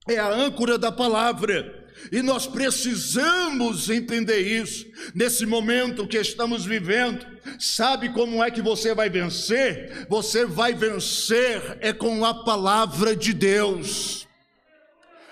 é 0.07 0.19
a 0.19 0.29
âncora 0.29 0.77
da 0.77 0.91
palavra. 0.91 1.82
E 2.11 2.21
nós 2.21 2.47
precisamos 2.47 3.89
entender 3.89 4.39
isso 4.39 4.85
nesse 5.13 5.45
momento 5.45 6.07
que 6.07 6.17
estamos 6.17 6.65
vivendo. 6.65 7.25
Sabe 7.59 8.09
como 8.09 8.43
é 8.43 8.49
que 8.51 8.61
você 8.61 8.93
vai 8.93 9.09
vencer? 9.09 10.05
Você 10.09 10.45
vai 10.45 10.73
vencer 10.73 11.77
é 11.79 11.93
com 11.93 12.23
a 12.25 12.43
palavra 12.43 13.15
de 13.15 13.33
Deus. 13.33 14.27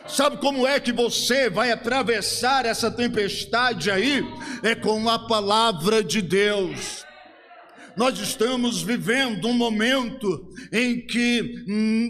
Sabe 0.08 0.38
como 0.38 0.66
é 0.68 0.80
que 0.80 0.92
você 0.92 1.50
vai 1.50 1.72
atravessar 1.72 2.66
essa 2.66 2.92
tempestade 2.92 3.90
aí? 3.90 4.24
É 4.64 4.76
com 4.76 5.10
a 5.10 5.20
palavra 5.20 6.04
de 6.04 6.22
Deus. 6.22 7.06
Nós 7.98 8.18
estamos 8.20 8.82
vivendo 8.82 9.48
um 9.48 9.54
momento 9.54 10.50
em 10.72 11.06
que 11.06 11.64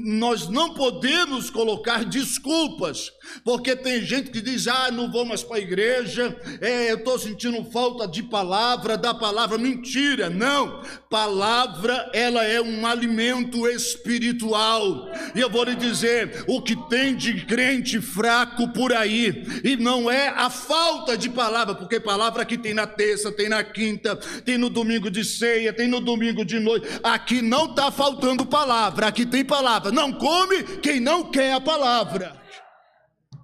nós 0.06 0.48
não 0.48 0.74
podemos 0.74 1.50
colocar 1.50 2.06
desculpas, 2.06 3.12
porque 3.44 3.76
tem 3.76 4.02
gente 4.02 4.30
que 4.30 4.42
diz: 4.42 4.68
ah, 4.68 4.92
não 4.92 5.12
vou 5.12 5.26
mais 5.26 5.44
para 5.44 5.58
a 5.58 5.62
igreja, 5.62 6.36
é, 6.60 6.92
eu 6.92 6.98
estou 6.98 7.18
sentindo 7.18 7.64
falta 7.72 8.08
de 8.08 8.24
palavra, 8.24 8.98
da 8.98 9.14
palavra. 9.14 9.58
Mentira, 9.58 10.30
não. 10.30 10.82
Palavra, 11.10 12.10
ela 12.14 12.44
é 12.44 12.62
um 12.62 12.86
alimento 12.86 13.68
espiritual. 13.68 15.10
E 15.36 15.40
eu 15.40 15.50
vou 15.50 15.64
lhe 15.64 15.76
dizer: 15.76 16.44
o 16.48 16.62
que 16.62 16.76
tem 16.90 17.16
de 17.16 17.46
crente 17.46 18.00
fraco 18.00 18.68
por 18.70 18.94
aí, 18.94 19.44
e 19.64 19.76
não 19.76 20.10
é 20.10 20.30
a 20.30 20.50
falta 20.50 21.18
de 21.18 21.30
palavra, 21.30 21.76
porque 21.76 22.00
palavra 22.00 22.46
que 22.46 22.58
tem 22.58 22.74
na 22.74 22.86
terça, 22.86 23.32
tem 23.32 23.50
na 23.50 23.64
quinta, 23.64 24.16
tem 24.46 24.58
no 24.58 24.70
domingo 24.70 25.10
de 25.10 25.24
ceia, 25.24 25.71
tem 25.74 25.88
no 25.88 26.00
domingo 26.00 26.44
de 26.46 26.60
noite. 26.60 26.88
Aqui 27.04 27.42
não 27.42 27.66
está 27.66 27.92
faltando 27.92 28.46
palavra, 28.46 29.08
aqui 29.08 29.26
tem 29.26 29.44
palavra. 29.44 29.92
Não 29.92 30.12
come 30.12 30.64
quem 30.82 31.00
não 31.00 31.32
quer 31.32 31.54
a 31.54 31.62
palavra. 31.62 32.42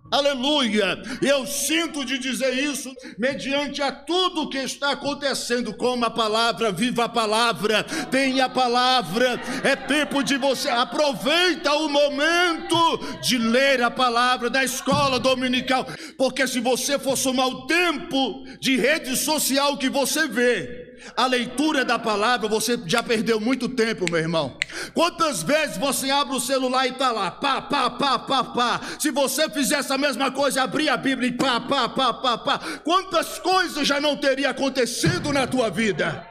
Aleluia! 0.10 1.02
Eu 1.22 1.46
sinto 1.46 2.06
de 2.06 2.18
dizer 2.18 2.54
isso 2.54 2.94
mediante 3.18 3.82
a 3.82 3.92
tudo 3.92 4.50
que 4.50 4.58
está 4.58 4.92
acontecendo 4.92 5.74
com 5.74 6.02
a 6.04 6.10
palavra, 6.10 6.72
viva 6.72 7.06
a 7.06 7.10
palavra, 7.10 7.84
tenha 8.10 8.46
a 8.46 8.50
palavra. 8.50 9.40
É 9.66 9.76
tempo 9.76 10.24
de 10.24 10.38
você 10.38 10.70
aproveita 10.70 11.74
o 11.74 11.90
momento 11.90 13.20
de 13.22 13.38
ler 13.38 13.84
a 13.84 13.92
palavra 13.92 14.50
da 14.50 14.64
escola 14.64 15.20
dominical, 15.20 15.86
porque 16.18 16.48
se 16.48 16.62
você 16.62 16.98
for 16.98 17.18
somar 17.18 17.48
o 17.48 17.68
tempo 17.68 18.46
de 18.62 18.78
rede 18.78 19.14
social 19.18 19.78
que 19.78 19.90
você 19.90 20.26
vê, 20.26 20.87
a 21.16 21.26
leitura 21.26 21.86
da 21.86 21.98
palavra, 21.98 22.48
você 22.48 22.80
já 22.86 23.02
perdeu 23.02 23.40
muito 23.40 23.70
tempo, 23.70 24.06
meu 24.10 24.20
irmão. 24.20 24.58
Quantas 24.94 25.44
vezes 25.44 25.78
você 25.78 26.10
abre 26.10 26.36
o 26.36 26.40
celular 26.40 26.86
e 26.88 26.92
está 26.92 27.12
lá, 27.12 27.32
pá, 27.32 27.62
pá, 27.62 27.90
pá, 27.90 28.20
pá, 28.20 28.44
pá. 28.44 28.82
Se 29.00 29.12
você 29.12 29.50
fizesse 29.50 29.92
a 29.92 29.98
mesma 29.98 30.32
coisa, 30.32 30.64
abrir 30.64 30.90
a 30.90 30.98
Bíblia 30.98 31.30
e 31.30 31.34
pá, 31.34 31.60
pá, 31.60 31.90
pá, 31.90 32.14
pá, 32.14 32.38
pá. 32.38 32.60
Quantas 32.84 33.40
coisas 33.40 33.88
já 33.88 34.00
não 34.00 34.18
teria 34.18 34.50
acontecido 34.50 35.32
na 35.32 35.46
tua 35.48 35.70
vida? 35.70 36.28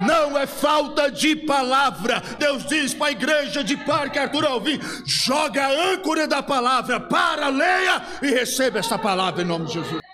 não 0.00 0.36
é 0.36 0.46
falta 0.46 1.10
de 1.10 1.34
palavra. 1.34 2.22
Deus 2.38 2.66
diz 2.66 2.92
para 2.92 3.06
a 3.08 3.12
igreja 3.12 3.64
de 3.64 3.76
Parque 3.76 4.18
Arthur 4.18 4.44
Alvim: 4.46 4.78
joga 5.04 5.64
a 5.64 5.92
âncora 5.92 6.26
da 6.26 6.42
palavra, 6.42 7.00
para, 7.00 7.48
leia 7.48 8.02
e 8.22 8.30
receba 8.30 8.78
esta 8.78 8.98
palavra 8.98 9.42
em 9.42 9.46
nome 9.46 9.66
de 9.66 9.74
Jesus. 9.74 10.05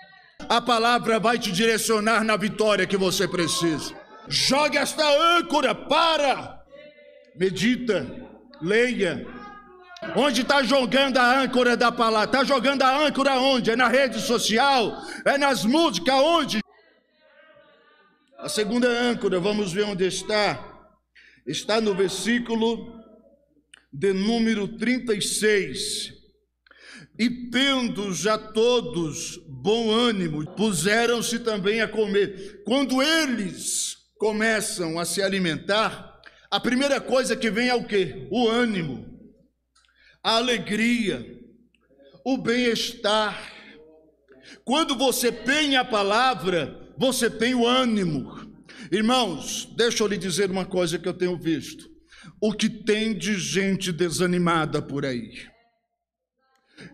A 0.49 0.61
palavra 0.61 1.19
vai 1.19 1.39
te 1.39 1.51
direcionar 1.51 2.23
na 2.23 2.35
vitória 2.35 2.87
que 2.87 2.97
você 2.97 3.27
precisa. 3.27 3.93
Joga 4.27 4.79
esta 4.79 5.03
âncora, 5.37 5.75
para, 5.75 6.63
medita, 7.35 8.05
leia. 8.61 9.25
Onde 10.15 10.41
está 10.41 10.63
jogando 10.63 11.17
a 11.17 11.41
âncora 11.41 11.77
da 11.77 11.91
palavra? 11.91 12.25
Está 12.25 12.43
jogando 12.43 12.83
a 12.83 13.05
âncora 13.05 13.39
onde? 13.39 13.71
É 13.71 13.75
na 13.75 13.87
rede 13.87 14.19
social? 14.19 15.01
É 15.25 15.37
nas 15.37 15.63
músicas? 15.63 16.15
Onde? 16.15 16.61
A 18.37 18.49
segunda 18.49 18.87
âncora, 18.87 19.39
vamos 19.39 19.71
ver 19.71 19.83
onde 19.83 20.05
está. 20.05 20.59
Está 21.47 21.79
no 21.79 21.95
versículo 21.95 23.01
de 23.91 24.11
número 24.11 24.67
36. 24.67 26.13
E 27.17 27.29
tendo 27.49 28.13
já 28.13 28.37
todos 28.37 29.39
bom 29.63 29.89
ânimo, 29.89 30.45
puseram-se 30.57 31.39
também 31.39 31.79
a 31.79 31.87
comer. 31.87 32.61
Quando 32.65 33.01
eles 33.01 33.95
começam 34.17 34.99
a 34.99 35.05
se 35.05 35.23
alimentar, 35.23 36.19
a 36.51 36.59
primeira 36.59 36.99
coisa 36.99 37.33
que 37.33 37.49
vem 37.49 37.69
é 37.69 37.73
o 37.73 37.85
que? 37.85 38.27
O 38.29 38.49
ânimo, 38.49 39.07
a 40.21 40.35
alegria, 40.35 41.25
o 42.25 42.37
bem-estar. 42.37 43.53
Quando 44.65 44.97
você 44.97 45.31
tem 45.31 45.77
a 45.77 45.85
palavra, 45.85 46.93
você 46.97 47.29
tem 47.29 47.55
o 47.55 47.65
ânimo. 47.65 48.53
Irmãos, 48.91 49.65
deixa 49.77 50.03
eu 50.03 50.07
lhe 50.07 50.17
dizer 50.17 50.51
uma 50.51 50.65
coisa 50.65 50.99
que 50.99 51.07
eu 51.07 51.13
tenho 51.13 51.39
visto. 51.39 51.89
O 52.41 52.51
que 52.51 52.69
tem 52.69 53.17
de 53.17 53.39
gente 53.39 53.93
desanimada 53.93 54.81
por 54.81 55.05
aí. 55.05 55.52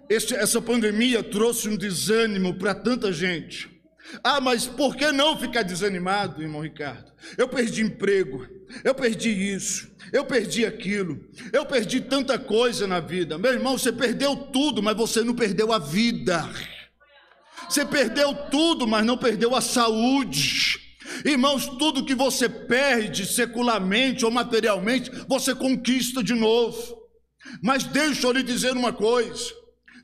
Este, 0.09 0.35
essa 0.35 0.61
pandemia 0.61 1.23
trouxe 1.23 1.69
um 1.69 1.77
desânimo 1.77 2.53
para 2.55 2.75
tanta 2.75 3.11
gente. 3.13 3.69
Ah, 4.23 4.41
mas 4.41 4.65
por 4.65 4.95
que 4.95 5.11
não 5.11 5.37
ficar 5.37 5.63
desanimado, 5.63 6.41
irmão 6.41 6.61
Ricardo? 6.61 7.11
Eu 7.37 7.47
perdi 7.47 7.83
emprego, 7.83 8.47
eu 8.83 8.95
perdi 8.95 9.29
isso, 9.29 9.89
eu 10.11 10.25
perdi 10.25 10.65
aquilo, 10.65 11.19
eu 11.53 11.65
perdi 11.65 12.01
tanta 12.01 12.39
coisa 12.39 12.87
na 12.87 12.99
vida. 12.99 13.37
Meu 13.37 13.53
irmão, 13.53 13.77
você 13.77 13.91
perdeu 13.91 14.35
tudo, 14.35 14.81
mas 14.81 14.97
você 14.97 15.23
não 15.23 15.35
perdeu 15.35 15.71
a 15.71 15.77
vida. 15.77 16.49
Você 17.69 17.85
perdeu 17.85 18.33
tudo, 18.49 18.87
mas 18.87 19.05
não 19.05 19.17
perdeu 19.17 19.55
a 19.55 19.61
saúde. 19.61 20.79
Irmãos, 21.23 21.67
tudo 21.77 22.05
que 22.05 22.15
você 22.15 22.49
perde 22.49 23.25
secularmente 23.25 24.25
ou 24.25 24.31
materialmente, 24.31 25.11
você 25.27 25.53
conquista 25.53 26.23
de 26.23 26.33
novo. 26.33 26.97
Mas 27.61 27.83
deixa 27.83 28.27
eu 28.27 28.31
lhe 28.31 28.43
dizer 28.43 28.71
uma 28.71 28.93
coisa: 28.93 29.53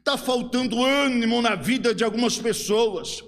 está 0.05 0.19
faltando 0.19 0.85
ânimo 0.85 1.41
na 1.41 1.55
vida 1.55 1.95
de 1.95 2.03
algumas 2.03 2.37
pessoas, 2.37 3.23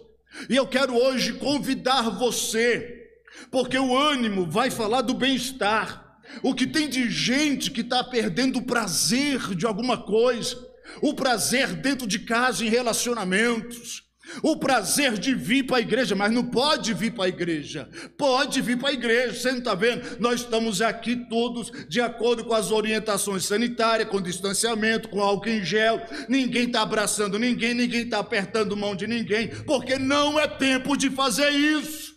e 0.48 0.56
eu 0.56 0.68
quero 0.68 0.96
hoje 0.96 1.34
convidar 1.34 2.12
você, 2.12 3.10
porque 3.50 3.80
o 3.80 3.98
ânimo 3.98 4.46
vai 4.46 4.70
falar 4.70 5.02
do 5.02 5.16
bem-estar. 5.16 6.06
O 6.44 6.54
que 6.54 6.68
tem 6.68 6.88
de 6.88 7.10
gente 7.10 7.72
que 7.72 7.82
está 7.82 8.04
perdendo 8.04 8.60
o 8.60 8.66
prazer 8.66 9.56
de 9.56 9.66
alguma 9.66 9.98
coisa, 9.98 10.56
o 11.02 11.16
prazer 11.16 11.74
dentro 11.74 12.06
de 12.06 12.20
casa 12.20 12.64
em 12.64 12.70
relacionamentos, 12.70 14.04
o 14.44 14.58
prazer 14.58 15.18
de 15.18 15.34
vir 15.34 15.64
para 15.64 15.78
a 15.78 15.82
igreja, 15.82 16.16
mas 16.16 16.32
não 16.32 16.46
pode 16.46 16.94
vir 16.94 17.14
para 17.14 17.26
a 17.26 17.30
igreja. 17.30 17.90
Pode 18.18 18.62
vir 18.62 18.78
para 18.78 18.90
a 18.90 18.94
igreja, 18.94 19.34
você 19.34 19.52
não 19.52 19.60
está 19.60 19.76
vendo? 19.76 20.20
Nós 20.20 20.42
estamos 20.42 20.82
aqui 20.82 21.16
todos 21.30 21.72
de 21.88 22.02
acordo 22.02 22.46
com 22.46 22.54
as 22.54 22.72
orientações 22.72 23.46
sanitárias, 23.46 24.10
com 24.10 24.22
distanciamento, 24.22 25.10
com 25.10 25.22
álcool 25.22 25.50
em 25.50 25.64
gel. 25.64 26.02
Ninguém 26.28 26.68
está 26.68 26.82
abraçando 26.82 27.40
ninguém, 27.40 27.74
ninguém 27.74 28.04
está 28.04 28.20
apertando 28.20 28.78
mão 28.78 28.96
de 28.96 29.08
ninguém, 29.08 29.50
porque 29.66 29.98
não 29.98 30.40
é 30.40 30.48
tempo 30.48 30.96
de 30.96 31.10
fazer 31.10 31.50
isso. 31.50 32.16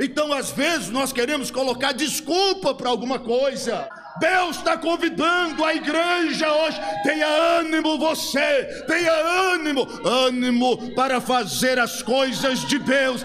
Então, 0.00 0.32
às 0.32 0.50
vezes, 0.50 0.90
nós 0.90 1.12
queremos 1.12 1.50
colocar 1.50 1.92
desculpa 1.92 2.74
para 2.74 2.88
alguma 2.88 3.18
coisa. 3.18 3.88
Deus 4.18 4.56
está 4.56 4.76
convidando 4.78 5.64
a 5.64 5.74
igreja 5.74 6.52
hoje. 6.52 6.80
Tenha 7.02 7.26
ânimo 7.26 7.98
você, 7.98 8.64
tenha 8.86 9.12
ânimo, 9.52 9.86
ânimo 10.04 10.94
para 10.94 11.20
fazer 11.20 11.78
as 11.78 12.02
coisas 12.02 12.60
de 12.60 12.78
Deus, 12.78 13.22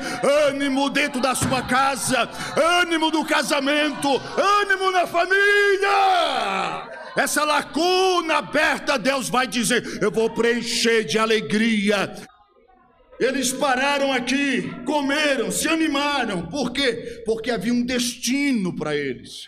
ânimo 0.47 0.89
dentro 0.89 1.21
da 1.21 1.34
sua 1.34 1.62
casa, 1.62 2.30
ânimo 2.82 3.10
do 3.12 3.23
casamento, 3.25 4.10
ânimo 4.62 4.91
na 4.91 5.08
família. 5.08 5.89
Essa 7.15 7.43
lacuna 7.43 8.38
aberta, 8.38 8.97
Deus 8.97 9.30
vai 9.30 9.47
dizer: 9.47 9.99
Eu 10.01 10.12
vou 10.12 10.30
preencher 10.30 11.04
de 11.04 11.17
alegria. 11.17 12.13
Eles 13.19 13.51
pararam 13.54 14.12
aqui, 14.12 14.67
comeram, 14.84 15.51
se 15.51 15.67
animaram. 15.67 16.47
Por 16.47 16.71
quê? 16.71 17.21
Porque 17.23 17.51
havia 17.51 17.71
um 17.71 17.84
destino 17.86 18.75
para 18.75 18.95
eles. 18.95 19.47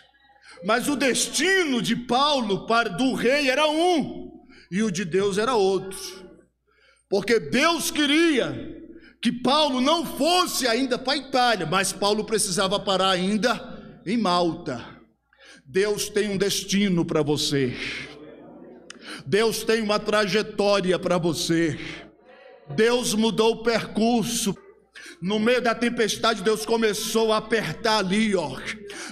Mas 0.64 0.88
o 0.88 0.96
destino 0.96 1.82
de 1.82 1.94
Paulo 1.94 2.66
para 2.66 2.88
do 2.88 3.12
rei 3.12 3.50
era 3.50 3.68
um 3.68 4.32
e 4.70 4.82
o 4.82 4.90
de 4.90 5.04
Deus 5.04 5.36
era 5.36 5.54
outro. 5.54 5.98
Porque 7.08 7.38
Deus 7.38 7.90
queria 7.90 8.74
que 9.20 9.30
Paulo 9.30 9.80
não 9.80 10.04
fosse 10.04 10.66
ainda 10.66 10.98
para 10.98 11.12
a 11.12 11.16
Itália, 11.16 11.66
mas 11.66 11.92
Paulo 11.92 12.24
precisava 12.24 12.80
parar 12.80 13.10
ainda 13.10 14.00
em 14.06 14.16
Malta. 14.16 14.84
Deus 15.66 16.08
tem 16.08 16.30
um 16.30 16.36
destino 16.36 17.04
para 17.04 17.22
você. 17.22 17.74
Deus 19.26 19.64
tem 19.64 19.82
uma 19.82 19.98
trajetória 19.98 20.98
para 20.98 21.18
você. 21.18 21.78
Deus 22.74 23.14
mudou 23.14 23.52
o 23.52 23.62
percurso 23.62 24.54
no 25.20 25.38
meio 25.38 25.62
da 25.62 25.74
tempestade, 25.74 26.42
Deus 26.42 26.66
começou 26.66 27.32
a 27.32 27.38
apertar 27.38 27.98
ali, 27.98 28.34
ó. 28.36 28.56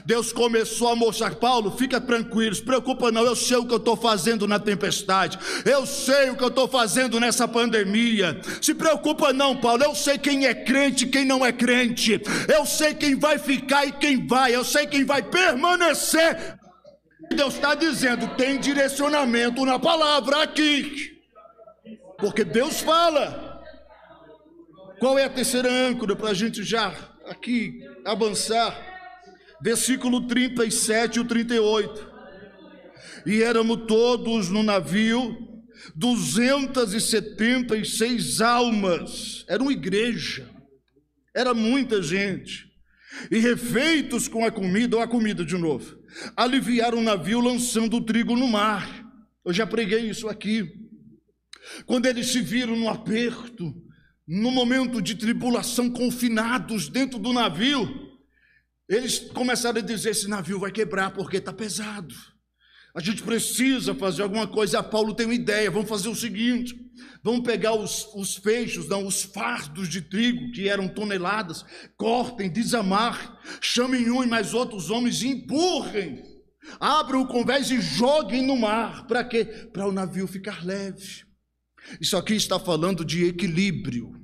Deus 0.05 0.33
começou 0.33 0.89
a 0.89 0.97
mostrar, 0.97 1.35
Paulo, 1.37 1.71
fica 1.71 2.01
tranquilo, 2.01 2.55
se 2.55 2.63
preocupa 2.63 3.11
não, 3.11 3.25
eu 3.25 3.35
sei 3.35 3.57
o 3.57 3.67
que 3.67 3.73
eu 3.73 3.79
estou 3.79 3.97
fazendo 3.97 4.47
na 4.47 4.59
tempestade, 4.59 5.39
eu 5.65 5.87
sei 5.87 6.31
o 6.31 6.37
que 6.37 6.45
eu 6.45 6.49
estou 6.49 6.69
fazendo 6.69 7.19
nessa 7.19 7.49
pandemia. 7.49 8.41
Se 8.61 8.75
preocupa 8.75 9.33
não, 9.33 9.57
Paulo, 9.57 9.85
eu 9.85 9.95
sei 9.95 10.19
quem 10.19 10.47
é 10.47 10.55
crente 10.55 11.05
e 11.05 11.09
quem 11.09 11.25
não 11.25 11.45
é 11.45 11.53
crente, 11.53 12.21
eu 12.55 12.67
sei 12.67 12.95
quem 12.95 13.19
vai 13.19 13.39
ficar 13.39 13.87
e 13.87 13.93
quem 13.93 14.27
vai, 14.27 14.55
eu 14.55 14.65
sei 14.65 14.87
quem 14.87 15.05
vai 15.05 15.23
permanecer. 15.23 16.59
Deus 17.35 17.55
está 17.55 17.75
dizendo, 17.75 18.29
tem 18.37 18.59
direcionamento 18.59 19.65
na 19.65 19.79
palavra 19.79 20.43
aqui, 20.43 21.17
porque 22.19 22.45
Deus 22.45 22.81
fala. 22.81 23.52
Qual 25.03 25.19
é 25.19 25.25
a 25.25 25.29
terceira 25.29 25.69
âncora 25.69 26.15
para 26.15 26.31
a 26.31 26.35
gente 26.35 26.63
já 26.63 26.95
aqui 27.27 27.81
avançar? 28.05 28.81
Versículo 29.61 30.29
37 30.29 31.19
e 31.19 31.25
38. 31.25 32.09
E 33.27 33.43
éramos 33.43 33.85
todos 33.89 34.49
no 34.49 34.63
navio, 34.63 35.37
276 35.97 38.41
almas, 38.41 39.45
era 39.49 39.61
uma 39.61 39.73
igreja, 39.73 40.49
era 41.35 41.53
muita 41.53 42.01
gente. 42.01 42.71
E 43.29 43.41
refeitos 43.41 44.29
com 44.29 44.45
a 44.45 44.53
comida, 44.53 44.99
ou 44.99 45.03
a 45.03 45.09
comida 45.09 45.45
de 45.45 45.59
novo, 45.59 45.99
aliviaram 46.37 46.99
o 46.99 47.03
navio 47.03 47.41
lançando 47.41 47.97
o 47.97 48.05
trigo 48.05 48.37
no 48.37 48.47
mar. 48.47 49.05
Eu 49.45 49.53
já 49.53 49.67
preguei 49.67 50.09
isso 50.09 50.29
aqui. 50.29 50.65
Quando 51.87 52.07
eles 52.07 52.29
se 52.29 52.41
viram 52.41 52.77
no 52.77 52.89
aperto, 52.89 53.75
no 54.33 54.51
momento 54.51 55.03
de 55.03 55.15
tribulação, 55.15 55.91
confinados 55.91 56.89
dentro 56.89 57.19
do 57.19 57.35
navio, 57.35 58.11
eles 58.89 59.19
começaram 59.19 59.79
a 59.79 59.83
dizer: 59.83 60.11
esse 60.11 60.27
navio 60.27 60.59
vai 60.59 60.73
quebrar 60.73 61.11
porque 61.11 61.37
está 61.37 61.53
pesado. 61.53 62.15
A 62.95 63.01
gente 63.01 63.23
precisa 63.23 63.95
fazer 63.95 64.23
alguma 64.23 64.47
coisa. 64.47 64.79
A 64.79 64.83
Paulo 64.83 65.13
tem 65.13 65.27
uma 65.27 65.35
ideia: 65.35 65.71
vamos 65.71 65.87
fazer 65.87 66.09
o 66.09 66.15
seguinte: 66.15 66.75
vamos 67.23 67.43
pegar 67.43 67.75
os, 67.75 68.09
os 68.15 68.37
feixes, 68.37 68.89
não, 68.89 69.07
os 69.07 69.23
fardos 69.23 69.87
de 69.87 70.01
trigo, 70.01 70.51
que 70.53 70.67
eram 70.67 70.89
toneladas, 70.89 71.63
cortem, 71.99 72.51
desamar, 72.51 73.39
chamem 73.61 74.11
um 74.11 74.25
e 74.25 74.27
mais 74.27 74.55
outros 74.55 74.89
homens 74.89 75.21
e 75.21 75.29
empurrem. 75.29 76.23
Abram 76.81 77.21
o 77.21 77.29
convés 77.29 77.71
e 77.71 77.83
joguem 77.83 78.41
no 78.41 78.57
mar. 78.57 79.07
Para 79.07 79.25
quê? 79.25 79.45
Para 79.45 79.87
o 79.87 79.93
navio 79.93 80.27
ficar 80.27 80.65
leve. 80.65 81.27
Isso 82.01 82.17
aqui 82.17 82.33
está 82.33 82.59
falando 82.59 83.05
de 83.05 83.27
equilíbrio. 83.27 84.22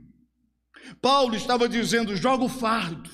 Paulo 1.01 1.35
estava 1.35 1.69
dizendo: 1.69 2.17
joga 2.17 2.45
o 2.45 2.49
fardo, 2.49 3.11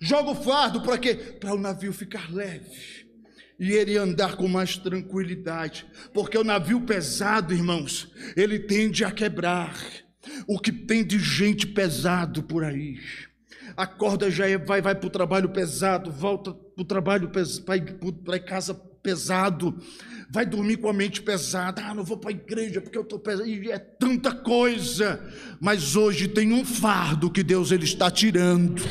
joga 0.00 0.30
o 0.30 0.34
fardo 0.34 0.80
para 0.82 0.98
quê? 0.98 1.14
Para 1.14 1.54
o 1.54 1.58
navio 1.58 1.92
ficar 1.92 2.32
leve 2.32 3.00
e 3.60 3.72
ele 3.72 3.98
andar 3.98 4.36
com 4.36 4.48
mais 4.48 4.78
tranquilidade, 4.78 5.86
porque 6.14 6.38
o 6.38 6.42
navio 6.42 6.80
pesado, 6.80 7.52
irmãos, 7.52 8.10
ele 8.34 8.58
tende 8.58 9.04
a 9.04 9.10
quebrar. 9.10 9.78
O 10.46 10.58
que 10.58 10.72
tem 10.72 11.04
de 11.04 11.18
gente 11.18 11.66
pesado 11.66 12.42
por 12.42 12.64
aí, 12.64 12.98
acorda 13.76 14.30
já 14.30 14.48
é, 14.48 14.56
vai, 14.56 14.80
vai 14.80 14.94
para 14.94 15.06
o 15.06 15.10
trabalho 15.10 15.50
pesado, 15.50 16.10
volta 16.10 16.52
para 16.52 16.82
o 16.82 16.84
trabalho, 16.84 17.30
vai 17.66 17.80
para 17.80 18.38
casa 18.38 18.74
pesado, 19.02 19.78
vai 20.30 20.46
dormir 20.46 20.76
com 20.76 20.88
a 20.88 20.92
mente 20.92 21.22
pesada. 21.22 21.82
Ah, 21.84 21.94
não 21.94 22.04
vou 22.04 22.16
para 22.16 22.30
a 22.30 22.32
igreja 22.32 22.80
porque 22.80 22.96
eu 22.96 23.02
estou 23.02 23.18
pesado. 23.18 23.48
E 23.48 23.70
é 23.70 23.78
tanta 23.78 24.32
coisa. 24.32 25.20
Mas 25.60 25.96
hoje 25.96 26.28
tem 26.28 26.52
um 26.52 26.64
fardo 26.64 27.30
que 27.30 27.42
Deus 27.42 27.70
ele 27.70 27.84
está 27.84 28.10
tirando. 28.10 28.82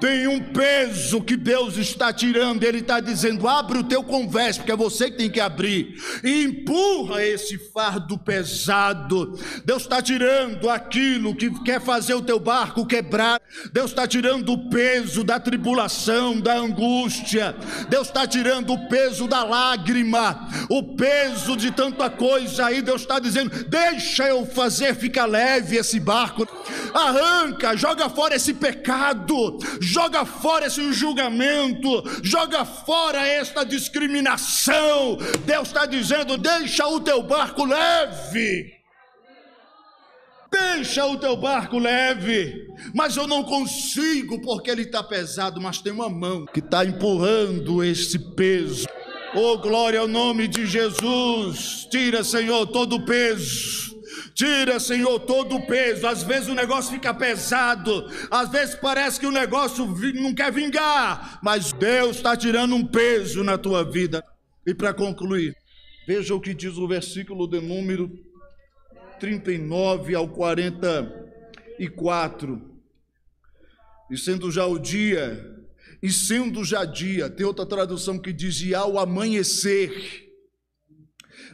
Tem 0.00 0.26
um 0.26 0.40
peso 0.40 1.20
que 1.20 1.36
Deus 1.36 1.76
está 1.76 2.12
tirando. 2.12 2.64
Ele 2.64 2.78
está 2.78 3.00
dizendo: 3.00 3.46
abre 3.46 3.78
o 3.78 3.84
teu 3.84 4.02
converse, 4.02 4.58
porque 4.58 4.72
é 4.72 4.76
você 4.76 5.10
que 5.10 5.18
tem 5.18 5.30
que 5.30 5.38
abrir. 5.38 5.94
E 6.24 6.44
empurra 6.44 7.22
esse 7.22 7.58
fardo 7.70 8.18
pesado. 8.18 9.38
Deus 9.64 9.82
está 9.82 10.00
tirando 10.00 10.70
aquilo 10.70 11.34
que 11.34 11.50
quer 11.62 11.80
fazer 11.80 12.14
o 12.14 12.22
teu 12.22 12.40
barco 12.40 12.86
quebrar. 12.86 13.40
Deus 13.72 13.90
está 13.90 14.06
tirando 14.06 14.52
o 14.52 14.70
peso 14.70 15.22
da 15.22 15.38
tribulação, 15.38 16.40
da 16.40 16.54
angústia. 16.54 17.54
Deus 17.88 18.08
está 18.08 18.26
tirando 18.26 18.72
o 18.72 18.88
peso 18.88 19.28
da 19.28 19.44
lágrima, 19.44 20.48
o 20.70 20.94
peso 20.96 21.56
de 21.56 21.70
tanta 21.70 22.08
coisa 22.08 22.66
aí. 22.66 22.80
Deus 22.80 23.02
está 23.02 23.18
dizendo: 23.18 23.50
deixa 23.64 24.26
eu 24.26 24.46
fazer, 24.46 24.94
fica 24.94 25.26
leve 25.26 25.76
esse 25.76 26.00
barco. 26.00 26.48
Arranca, 26.94 27.76
joga 27.76 28.08
fora 28.08 28.34
esse 28.34 28.54
pecado 28.54 29.58
joga 29.90 30.24
fora 30.24 30.66
esse 30.66 30.92
julgamento, 30.92 32.02
joga 32.22 32.64
fora 32.64 33.26
esta 33.26 33.64
discriminação. 33.64 35.18
Deus 35.44 35.68
está 35.68 35.84
dizendo: 35.84 36.38
deixa 36.38 36.86
o 36.86 37.00
teu 37.00 37.22
barco 37.22 37.64
leve. 37.64 38.78
Deixa 40.50 41.06
o 41.06 41.16
teu 41.16 41.36
barco 41.36 41.78
leve, 41.78 42.66
mas 42.92 43.16
eu 43.16 43.24
não 43.28 43.44
consigo 43.44 44.40
porque 44.42 44.68
ele 44.68 44.82
está 44.82 45.00
pesado. 45.00 45.60
Mas 45.60 45.78
tem 45.78 45.92
uma 45.92 46.08
mão 46.08 46.44
que 46.44 46.58
está 46.58 46.84
empurrando 46.84 47.84
esse 47.84 48.18
peso. 48.34 48.88
Oh, 49.32 49.58
glória 49.58 50.00
ao 50.00 50.08
nome 50.08 50.48
de 50.48 50.66
Jesus. 50.66 51.86
Tira, 51.88 52.24
Senhor, 52.24 52.66
todo 52.66 52.96
o 52.96 53.04
peso 53.04 53.99
Tira, 54.34 54.80
Senhor, 54.80 55.20
todo 55.20 55.56
o 55.56 55.66
peso. 55.66 56.06
Às 56.06 56.22
vezes 56.22 56.48
o 56.48 56.54
negócio 56.54 56.92
fica 56.92 57.12
pesado, 57.12 58.06
às 58.30 58.50
vezes 58.50 58.74
parece 58.74 59.20
que 59.20 59.26
o 59.26 59.32
negócio 59.32 59.86
não 60.14 60.34
quer 60.34 60.50
vingar, 60.52 61.38
mas 61.42 61.72
Deus 61.72 62.16
está 62.16 62.34
tirando 62.36 62.74
um 62.74 62.86
peso 62.86 63.44
na 63.44 63.58
tua 63.58 63.84
vida. 63.84 64.24
E 64.66 64.74
para 64.74 64.94
concluir, 64.94 65.54
veja 66.06 66.34
o 66.34 66.40
que 66.40 66.54
diz 66.54 66.76
o 66.76 66.88
versículo 66.88 67.46
de 67.46 67.60
número 67.60 68.10
39 69.18 70.14
ao 70.14 70.28
44. 70.28 72.70
E 74.10 74.18
sendo 74.18 74.50
já 74.50 74.66
o 74.66 74.78
dia, 74.78 75.56
e 76.02 76.10
sendo 76.10 76.64
já 76.64 76.84
dia, 76.84 77.30
tem 77.30 77.46
outra 77.46 77.66
tradução 77.66 78.18
que 78.18 78.32
diz: 78.32 78.60
e 78.62 78.74
ao 78.74 78.98
amanhecer 78.98 80.29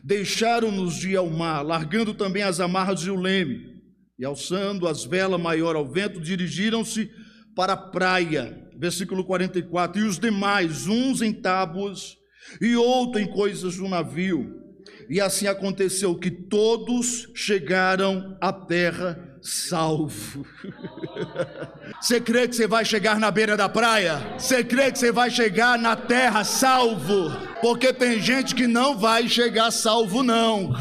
deixaram-nos 0.02 0.96
de 0.96 1.16
ao 1.16 1.28
mar, 1.28 1.62
largando 1.62 2.14
também 2.14 2.42
as 2.42 2.60
amarras 2.60 3.00
e 3.00 3.10
o 3.10 3.16
leme, 3.16 3.76
e 4.18 4.24
alçando 4.24 4.86
as 4.86 5.04
velas 5.04 5.40
maior 5.40 5.76
ao 5.76 5.90
vento, 5.90 6.20
dirigiram-se 6.20 7.10
para 7.54 7.72
a 7.72 7.76
praia. 7.76 8.62
Versículo 8.78 9.24
44. 9.24 10.00
E 10.00 10.04
os 10.04 10.18
demais, 10.18 10.86
uns 10.86 11.22
em 11.22 11.32
tábuas 11.32 12.16
e 12.60 12.76
outros 12.76 13.22
em 13.22 13.26
coisas 13.26 13.76
do 13.76 13.88
navio. 13.88 14.54
E 15.08 15.20
assim 15.20 15.46
aconteceu 15.46 16.14
que 16.18 16.30
todos 16.30 17.28
chegaram 17.34 18.36
à 18.40 18.52
terra 18.52 19.25
salvo. 19.46 20.44
Você 22.00 22.20
crê 22.20 22.48
que 22.48 22.56
você 22.56 22.66
vai 22.66 22.84
chegar 22.84 23.18
na 23.18 23.30
beira 23.30 23.56
da 23.56 23.68
praia? 23.68 24.34
Você 24.36 24.64
crê 24.64 24.90
que 24.90 24.98
você 24.98 25.12
vai 25.12 25.30
chegar 25.30 25.78
na 25.78 25.94
terra 25.94 26.42
salvo? 26.44 27.30
Porque 27.62 27.92
tem 27.92 28.20
gente 28.20 28.54
que 28.54 28.66
não 28.66 28.98
vai 28.98 29.28
chegar 29.28 29.70
salvo, 29.70 30.22
não. 30.22 30.74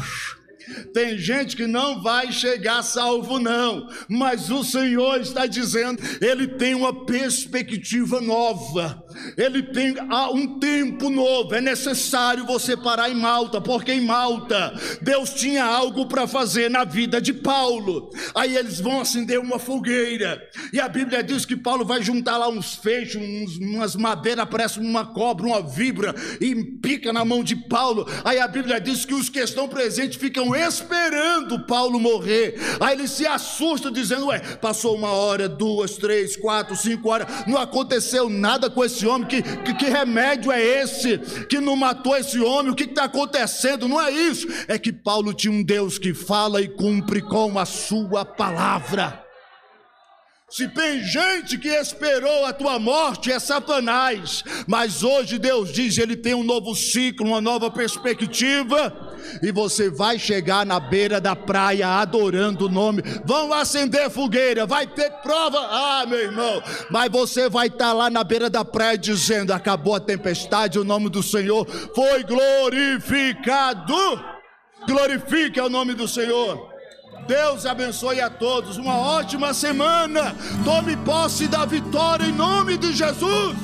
Tem 0.92 1.16
gente 1.16 1.56
que 1.56 1.66
não 1.66 2.02
vai 2.02 2.32
chegar 2.32 2.82
salvo, 2.82 3.38
não, 3.38 3.88
mas 4.08 4.50
o 4.50 4.64
Senhor 4.64 5.20
está 5.20 5.46
dizendo, 5.46 6.02
Ele 6.20 6.48
tem 6.48 6.74
uma 6.74 7.04
perspectiva 7.06 8.20
nova, 8.20 9.04
Ele 9.36 9.62
tem 9.62 9.94
um 10.32 10.58
tempo 10.58 11.08
novo. 11.08 11.54
É 11.54 11.60
necessário 11.60 12.44
você 12.44 12.76
parar 12.76 13.08
em 13.08 13.14
Malta, 13.14 13.60
porque 13.60 13.92
em 13.92 14.00
Malta 14.00 14.74
Deus 15.00 15.30
tinha 15.34 15.64
algo 15.64 16.06
para 16.06 16.26
fazer 16.26 16.68
na 16.68 16.84
vida 16.84 17.20
de 17.20 17.32
Paulo. 17.32 18.10
Aí 18.34 18.56
eles 18.56 18.80
vão 18.80 19.00
acender 19.00 19.38
uma 19.38 19.58
fogueira, 19.58 20.42
e 20.72 20.80
a 20.80 20.88
Bíblia 20.88 21.22
diz 21.22 21.44
que 21.44 21.56
Paulo 21.56 21.84
vai 21.84 22.02
juntar 22.02 22.38
lá 22.38 22.48
uns 22.48 22.74
feixes, 22.74 23.16
uns, 23.16 23.56
umas 23.58 23.94
madeiras, 23.94 24.46
parece 24.50 24.80
uma 24.80 25.06
cobra, 25.06 25.46
uma 25.46 25.62
vibra, 25.62 26.14
e 26.40 26.54
pica 26.80 27.12
na 27.12 27.24
mão 27.24 27.44
de 27.44 27.54
Paulo. 27.54 28.06
Aí 28.24 28.40
a 28.40 28.48
Bíblia 28.48 28.80
diz 28.80 29.04
que 29.04 29.14
os 29.14 29.28
que 29.28 29.38
estão 29.38 29.68
presentes 29.68 30.18
ficam 30.18 30.55
esperando 30.64 31.60
Paulo 31.66 31.98
morrer. 31.98 32.54
Aí 32.80 32.94
ele 32.94 33.08
se 33.08 33.26
assusta, 33.26 33.90
dizendo: 33.90 34.26
Ué, 34.26 34.38
passou 34.56 34.94
uma 34.96 35.10
hora, 35.10 35.48
duas, 35.48 35.96
três, 35.96 36.36
quatro, 36.36 36.76
cinco 36.76 37.08
horas, 37.10 37.26
não 37.46 37.58
aconteceu 37.58 38.28
nada 38.28 38.70
com 38.70 38.84
esse 38.84 39.06
homem. 39.06 39.26
Que, 39.26 39.42
que, 39.42 39.74
que 39.74 39.86
remédio 39.86 40.52
é 40.52 40.62
esse 40.62 41.18
que 41.48 41.60
não 41.60 41.76
matou 41.76 42.16
esse 42.16 42.40
homem? 42.40 42.72
O 42.72 42.76
que 42.76 42.84
está 42.84 43.04
acontecendo? 43.04 43.88
Não 43.88 44.00
é 44.00 44.10
isso, 44.10 44.46
é 44.68 44.78
que 44.78 44.92
Paulo 44.92 45.34
tinha 45.34 45.52
um 45.52 45.62
Deus 45.62 45.98
que 45.98 46.14
fala 46.14 46.60
e 46.60 46.68
cumpre 46.68 47.20
com 47.20 47.58
a 47.58 47.64
sua 47.64 48.24
palavra. 48.24 49.26
Se 50.48 50.68
tem 50.68 51.02
gente 51.02 51.58
que 51.58 51.68
esperou 51.68 52.44
a 52.44 52.52
tua 52.52 52.78
morte, 52.78 53.32
é 53.32 53.38
Satanás. 53.38 54.44
Mas 54.66 55.02
hoje 55.02 55.38
Deus 55.38 55.72
diz: 55.72 55.98
Ele 55.98 56.16
tem 56.16 56.34
um 56.34 56.44
novo 56.44 56.74
ciclo, 56.74 57.26
uma 57.26 57.40
nova 57.40 57.68
perspectiva. 57.68 59.05
E 59.42 59.52
você 59.52 59.90
vai 59.90 60.18
chegar 60.18 60.64
na 60.66 60.80
beira 60.80 61.20
da 61.20 61.34
praia 61.34 61.88
adorando 61.88 62.66
o 62.66 62.68
nome. 62.68 63.02
Vão 63.24 63.52
acender 63.52 64.10
fogueira, 64.10 64.66
vai 64.66 64.86
ter 64.86 65.10
prova. 65.22 65.58
Ah, 65.58 66.04
meu 66.06 66.18
irmão. 66.18 66.62
Mas 66.90 67.10
você 67.10 67.48
vai 67.48 67.68
estar 67.68 67.92
lá 67.92 68.08
na 68.10 68.24
beira 68.24 68.48
da 68.50 68.64
praia 68.64 68.98
dizendo: 68.98 69.52
Acabou 69.52 69.94
a 69.94 70.00
tempestade, 70.00 70.78
o 70.78 70.84
nome 70.84 71.08
do 71.08 71.22
Senhor 71.22 71.66
foi 71.94 72.24
glorificado. 72.24 73.94
Glorifique 74.86 75.60
o 75.60 75.68
nome 75.68 75.94
do 75.94 76.06
Senhor. 76.06 76.76
Deus 77.26 77.66
abençoe 77.66 78.20
a 78.20 78.30
todos. 78.30 78.76
Uma 78.76 78.96
ótima 78.96 79.52
semana. 79.52 80.34
Tome 80.64 80.96
posse 80.98 81.48
da 81.48 81.64
vitória 81.64 82.24
em 82.24 82.32
nome 82.32 82.76
de 82.78 82.92
Jesus. 82.92 83.56